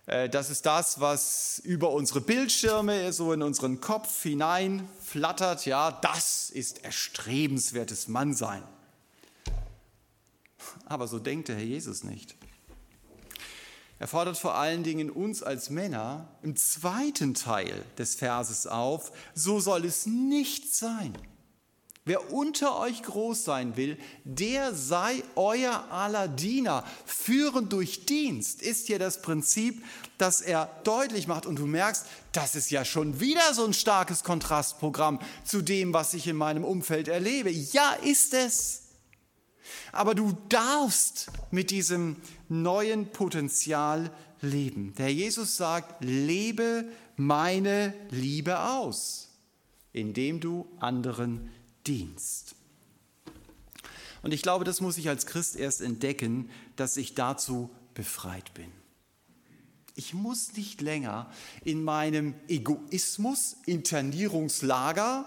Äh, 0.06 0.28
das 0.28 0.50
ist 0.50 0.66
das, 0.66 1.00
was 1.00 1.60
über 1.64 1.90
unsere 1.90 2.20
Bildschirme 2.20 3.12
so 3.12 3.32
in 3.32 3.42
unseren 3.42 3.80
Kopf 3.80 4.22
hinein 4.22 4.88
flattert. 5.00 5.66
Ja, 5.66 5.92
das 5.92 6.50
ist 6.50 6.84
erstrebenswertes 6.84 8.08
Mannsein. 8.08 8.62
Aber 10.86 11.06
so 11.08 11.18
denkt 11.18 11.48
der 11.48 11.56
Herr 11.56 11.64
Jesus 11.64 12.04
nicht. 12.04 12.36
Er 14.00 14.08
fordert 14.08 14.38
vor 14.38 14.54
allen 14.54 14.82
Dingen 14.82 15.10
uns 15.10 15.42
als 15.42 15.68
Männer 15.68 16.26
im 16.42 16.56
zweiten 16.56 17.34
Teil 17.34 17.84
des 17.98 18.14
Verses 18.14 18.66
auf, 18.66 19.12
so 19.34 19.60
soll 19.60 19.84
es 19.84 20.06
nicht 20.06 20.74
sein. 20.74 21.12
Wer 22.10 22.32
unter 22.32 22.76
euch 22.80 23.04
groß 23.04 23.44
sein 23.44 23.76
will, 23.76 23.96
der 24.24 24.74
sei 24.74 25.22
euer 25.36 25.92
aller 25.92 26.26
Diener. 26.26 26.84
Führen 27.06 27.68
durch 27.68 28.04
Dienst 28.04 28.62
ist 28.62 28.88
hier 28.88 28.98
das 28.98 29.22
Prinzip, 29.22 29.84
das 30.18 30.40
er 30.40 30.68
deutlich 30.82 31.28
macht. 31.28 31.46
Und 31.46 31.60
du 31.60 31.66
merkst, 31.66 32.04
das 32.32 32.56
ist 32.56 32.72
ja 32.72 32.84
schon 32.84 33.20
wieder 33.20 33.54
so 33.54 33.64
ein 33.64 33.74
starkes 33.74 34.24
Kontrastprogramm 34.24 35.20
zu 35.44 35.62
dem, 35.62 35.94
was 35.94 36.12
ich 36.12 36.26
in 36.26 36.34
meinem 36.34 36.64
Umfeld 36.64 37.06
erlebe. 37.06 37.48
Ja, 37.50 37.92
ist 37.92 38.34
es. 38.34 38.88
Aber 39.92 40.16
du 40.16 40.36
darfst 40.48 41.30
mit 41.52 41.70
diesem 41.70 42.16
neuen 42.48 43.12
Potenzial 43.12 44.10
leben. 44.40 44.96
Der 44.96 45.14
Jesus 45.14 45.56
sagt, 45.56 46.02
lebe 46.02 46.86
meine 47.14 47.94
Liebe 48.10 48.58
aus, 48.58 49.28
indem 49.92 50.40
du 50.40 50.66
anderen 50.80 51.48
dienst. 51.90 52.54
Und 54.22 54.32
ich 54.32 54.42
glaube, 54.42 54.64
das 54.64 54.80
muss 54.80 54.96
ich 54.96 55.08
als 55.08 55.26
Christ 55.26 55.56
erst 55.56 55.80
entdecken, 55.80 56.50
dass 56.76 56.96
ich 56.96 57.14
dazu 57.14 57.70
befreit 57.94 58.54
bin. 58.54 58.70
Ich 59.96 60.14
muss 60.14 60.52
nicht 60.52 60.80
länger 60.80 61.30
in 61.64 61.82
meinem 61.82 62.34
Egoismus, 62.46 63.56
Internierungslager 63.66 65.24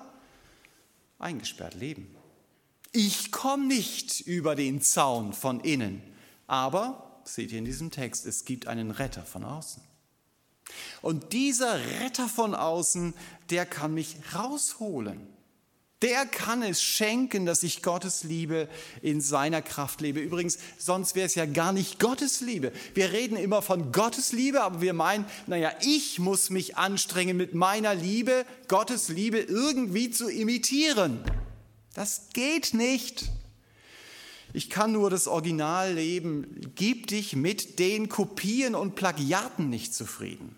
eingesperrt 1.19 1.75
leben. 1.75 2.15
Ich 2.93 3.31
komme 3.31 3.65
nicht 3.65 4.21
über 4.21 4.55
den 4.55 4.81
Zaun 4.81 5.33
von 5.33 5.59
innen, 5.59 6.01
aber, 6.47 7.21
seht 7.25 7.51
ihr 7.51 7.59
in 7.59 7.65
diesem 7.65 7.91
Text, 7.91 8.25
es 8.25 8.45
gibt 8.45 8.67
einen 8.67 8.91
Retter 8.91 9.23
von 9.23 9.43
außen. 9.43 9.83
Und 11.01 11.33
dieser 11.33 11.77
Retter 11.99 12.29
von 12.29 12.55
außen, 12.55 13.13
der 13.49 13.65
kann 13.65 13.93
mich 13.93 14.15
rausholen 14.33 15.32
der 16.03 16.25
kann 16.25 16.61
es 16.61 16.83
schenken, 16.83 17.45
dass 17.45 17.63
ich 17.63 17.81
Gottes 17.81 18.25
Liebe 18.25 18.67
in 19.01 19.21
seiner 19.21 19.61
Kraft 19.61 20.01
lebe. 20.01 20.19
Übrigens, 20.19 20.59
sonst 20.77 21.15
wäre 21.15 21.25
es 21.25 21.35
ja 21.35 21.45
gar 21.45 21.71
nicht 21.71 21.97
Gottes 21.97 22.41
Liebe. 22.41 22.73
Wir 22.93 23.13
reden 23.13 23.37
immer 23.37 23.61
von 23.61 23.93
Gottes 23.93 24.33
Liebe, 24.33 24.61
aber 24.61 24.81
wir 24.81 24.91
meinen, 24.93 25.25
naja, 25.47 25.71
ich 25.81 26.19
muss 26.19 26.49
mich 26.49 26.75
anstrengen, 26.75 27.37
mit 27.37 27.55
meiner 27.55 27.95
Liebe 27.95 28.45
Gottes 28.67 29.07
Liebe 29.07 29.39
irgendwie 29.39 30.11
zu 30.11 30.29
imitieren. 30.29 31.23
Das 31.93 32.27
geht 32.33 32.73
nicht. 32.73 33.31
Ich 34.51 34.69
kann 34.69 34.91
nur 34.91 35.09
das 35.09 35.27
Original 35.27 35.93
leben. 35.93 36.73
Gib 36.75 37.07
dich 37.07 37.33
mit 37.33 37.79
den 37.79 38.09
Kopien 38.09 38.75
und 38.75 38.95
Plagiaten 38.95 39.69
nicht 39.69 39.95
zufrieden. 39.95 40.53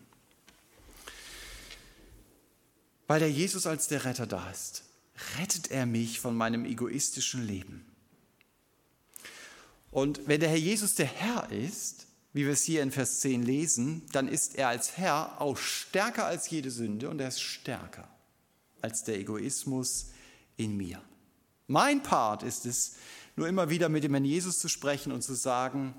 Weil 3.06 3.20
der 3.20 3.32
Jesus 3.32 3.68
als 3.68 3.88
der 3.88 4.06
Retter 4.06 4.26
da 4.26 4.50
ist 4.50 4.86
rettet 5.38 5.72
er 5.72 5.86
mich 5.86 6.20
von 6.20 6.36
meinem 6.36 6.66
egoistischen 6.66 7.46
Leben. 7.46 7.86
Und 9.92 10.28
wenn 10.28 10.42
der 10.42 10.50
Herr 10.50 10.58
Jesus 10.58 10.96
der 10.96 11.06
Herr 11.06 11.52
ist, 11.52 12.08
wie 12.34 12.44
wir 12.46 12.52
es 12.52 12.64
hier 12.64 12.84
in 12.84 12.92
Vers 12.92 13.22
10 13.22 13.44
lesen, 13.44 14.02
dann 14.12 14.28
ist 14.28 14.56
er 14.56 14.68
als 14.68 14.98
Herr 14.98 15.40
auch 15.40 15.58
stärker 15.58 16.26
als 16.26 16.50
jede 16.50 16.70
Sünde 16.70 17.10
und 17.10 17.22
er 17.22 17.30
ist 17.30 17.42
stärker 17.42 18.10
als 18.82 19.06
der 19.06 19.18
Egoismus 19.18 20.08
in 20.58 20.76
mir. 20.76 21.02
Mein 21.68 22.04
Part 22.04 22.44
ist 22.44 22.66
es, 22.66 22.96
nur 23.38 23.48
immer 23.48 23.70
wieder 23.70 23.90
mit 23.90 24.04
dem 24.04 24.14
Herrn 24.14 24.26
Jesus 24.26 24.60
zu 24.60 24.68
sprechen 24.68 25.12
und 25.12 25.22
zu 25.22 25.34
sagen, 25.34 25.94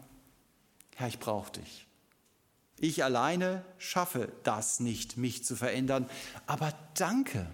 Herr, 0.95 1.09
ich 1.09 1.19
brauche 1.19 1.53
dich. 1.53 1.87
Ich 2.79 3.03
alleine 3.03 3.65
schaffe 3.79 4.31
das 4.43 4.81
nicht, 4.81 5.17
mich 5.17 5.45
zu 5.45 5.57
verändern, 5.57 6.09
aber 6.47 6.75
danke, 6.95 7.51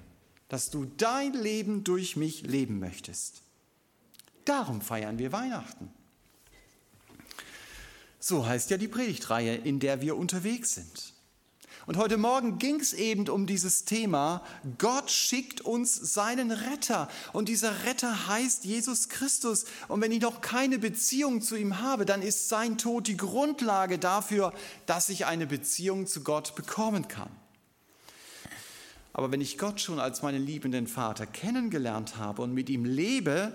dass 0.52 0.68
du 0.68 0.84
dein 0.84 1.32
Leben 1.32 1.82
durch 1.82 2.14
mich 2.14 2.42
leben 2.42 2.78
möchtest. 2.78 3.40
Darum 4.44 4.82
feiern 4.82 5.18
wir 5.18 5.32
Weihnachten. 5.32 5.88
So 8.20 8.44
heißt 8.44 8.68
ja 8.68 8.76
die 8.76 8.86
Predigtreihe, 8.86 9.54
in 9.54 9.80
der 9.80 10.02
wir 10.02 10.14
unterwegs 10.14 10.74
sind. 10.74 11.14
Und 11.86 11.96
heute 11.96 12.18
Morgen 12.18 12.58
ging 12.58 12.78
es 12.80 12.92
eben 12.92 13.30
um 13.30 13.46
dieses 13.46 13.86
Thema, 13.86 14.44
Gott 14.76 15.10
schickt 15.10 15.62
uns 15.62 15.94
seinen 15.94 16.50
Retter. 16.50 17.08
Und 17.32 17.48
dieser 17.48 17.86
Retter 17.86 18.28
heißt 18.28 18.66
Jesus 18.66 19.08
Christus. 19.08 19.64
Und 19.88 20.02
wenn 20.02 20.12
ich 20.12 20.20
noch 20.20 20.42
keine 20.42 20.78
Beziehung 20.78 21.40
zu 21.40 21.56
ihm 21.56 21.80
habe, 21.80 22.04
dann 22.04 22.20
ist 22.20 22.50
sein 22.50 22.76
Tod 22.76 23.06
die 23.06 23.16
Grundlage 23.16 23.98
dafür, 23.98 24.52
dass 24.84 25.08
ich 25.08 25.24
eine 25.24 25.46
Beziehung 25.46 26.06
zu 26.06 26.22
Gott 26.22 26.54
bekommen 26.54 27.08
kann. 27.08 27.30
Aber 29.12 29.30
wenn 29.30 29.40
ich 29.40 29.58
Gott 29.58 29.80
schon 29.80 30.00
als 30.00 30.22
meinen 30.22 30.44
liebenden 30.44 30.86
Vater 30.86 31.26
kennengelernt 31.26 32.16
habe 32.16 32.42
und 32.42 32.54
mit 32.54 32.70
ihm 32.70 32.84
lebe, 32.84 33.52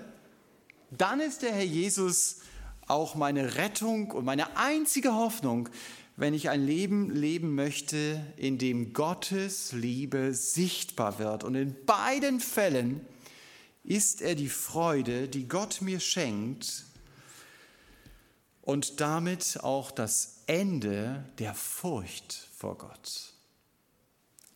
dann 0.92 1.20
ist 1.20 1.42
der 1.42 1.54
Herr 1.54 1.64
Jesus 1.64 2.38
auch 2.88 3.16
meine 3.16 3.56
Rettung 3.56 4.12
und 4.12 4.26
meine 4.26 4.56
einzige 4.56 5.14
Hoffnung, 5.14 5.70
wenn 6.16 6.34
ich 6.34 6.50
ein 6.50 6.66
Leben 6.66 7.12
leben 7.12 7.54
möchte, 7.56 8.24
in 8.38 8.58
dem 8.58 8.94
Gottes 8.94 9.72
Liebe 9.74 10.34
sichtbar 10.34 11.20
wird. 11.20 11.44
Und 11.44 11.56
in 11.56 11.76
beiden 11.86 12.40
Fällen 12.40 13.02
ist 13.84 14.22
er 14.22 14.36
die 14.36 14.50
Freude, 14.50 15.28
die 15.28 15.48
Gott 15.48 15.82
mir 15.82 16.00
schenkt 16.00 16.86
und 18.62 19.00
damit 19.00 19.60
auch 19.64 19.92
das 19.92 20.44
Ende 20.48 21.24
der 21.40 21.54
Furcht 21.54 22.50
vor 22.58 22.78
Gott. 22.78 23.34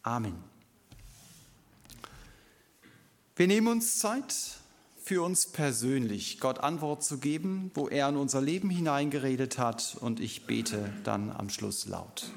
Amen. 0.04 0.61
Wir 3.36 3.47
nehmen 3.47 3.67
uns 3.67 3.97
Zeit 3.97 4.36
für 5.03 5.23
uns 5.23 5.51
persönlich, 5.51 6.39
Gott 6.39 6.59
Antwort 6.59 7.03
zu 7.03 7.17
geben, 7.17 7.71
wo 7.73 7.88
er 7.88 8.09
in 8.09 8.17
unser 8.17 8.41
Leben 8.41 8.69
hineingeredet 8.69 9.57
hat 9.57 9.97
und 9.99 10.19
ich 10.19 10.45
bete 10.45 10.93
dann 11.03 11.32
am 11.32 11.49
Schluss 11.49 11.86
laut. 11.86 12.32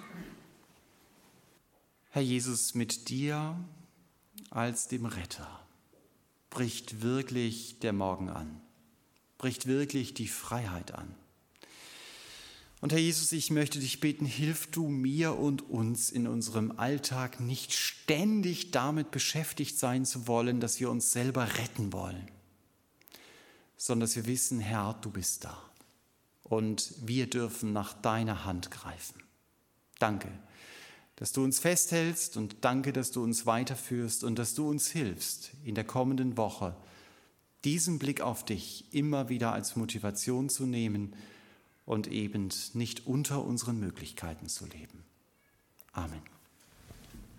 Herr 2.10 2.22
Jesus, 2.22 2.74
mit 2.74 3.08
dir 3.08 3.56
als 4.50 4.86
dem 4.86 5.04
Retter 5.04 5.60
bricht 6.48 7.02
wirklich 7.02 7.80
der 7.80 7.92
Morgen 7.92 8.30
an, 8.30 8.60
bricht 9.38 9.66
wirklich 9.66 10.14
die 10.14 10.28
Freiheit 10.28 10.94
an. 10.94 11.12
Und 12.84 12.92
Herr 12.92 13.00
Jesus, 13.00 13.32
ich 13.32 13.50
möchte 13.50 13.78
dich 13.78 13.98
beten, 14.00 14.26
hilf 14.26 14.66
du 14.66 14.88
mir 14.88 15.38
und 15.38 15.70
uns 15.70 16.10
in 16.10 16.26
unserem 16.26 16.70
Alltag 16.78 17.40
nicht 17.40 17.72
ständig 17.72 18.72
damit 18.72 19.10
beschäftigt 19.10 19.78
sein 19.78 20.04
zu 20.04 20.28
wollen, 20.28 20.60
dass 20.60 20.80
wir 20.80 20.90
uns 20.90 21.10
selber 21.10 21.48
retten 21.56 21.94
wollen, 21.94 22.30
sondern 23.78 24.06
dass 24.06 24.16
wir 24.16 24.26
wissen, 24.26 24.60
Herr, 24.60 24.98
du 25.00 25.08
bist 25.08 25.46
da 25.46 25.58
und 26.42 26.92
wir 27.00 27.26
dürfen 27.26 27.72
nach 27.72 27.94
deiner 27.94 28.44
Hand 28.44 28.70
greifen. 28.70 29.22
Danke, 29.98 30.28
dass 31.16 31.32
du 31.32 31.42
uns 31.42 31.60
festhältst 31.60 32.36
und 32.36 32.56
danke, 32.66 32.92
dass 32.92 33.12
du 33.12 33.22
uns 33.22 33.46
weiterführst 33.46 34.24
und 34.24 34.38
dass 34.38 34.52
du 34.52 34.68
uns 34.68 34.90
hilfst, 34.90 35.52
in 35.64 35.74
der 35.74 35.84
kommenden 35.84 36.36
Woche 36.36 36.76
diesen 37.64 37.98
Blick 37.98 38.20
auf 38.20 38.44
dich 38.44 38.92
immer 38.92 39.30
wieder 39.30 39.54
als 39.54 39.74
Motivation 39.74 40.50
zu 40.50 40.66
nehmen, 40.66 41.16
und 41.84 42.06
eben 42.06 42.48
nicht 42.74 43.06
unter 43.06 43.44
unseren 43.44 43.78
Möglichkeiten 43.78 44.48
zu 44.48 44.66
leben. 44.66 45.04
Amen. 45.92 46.33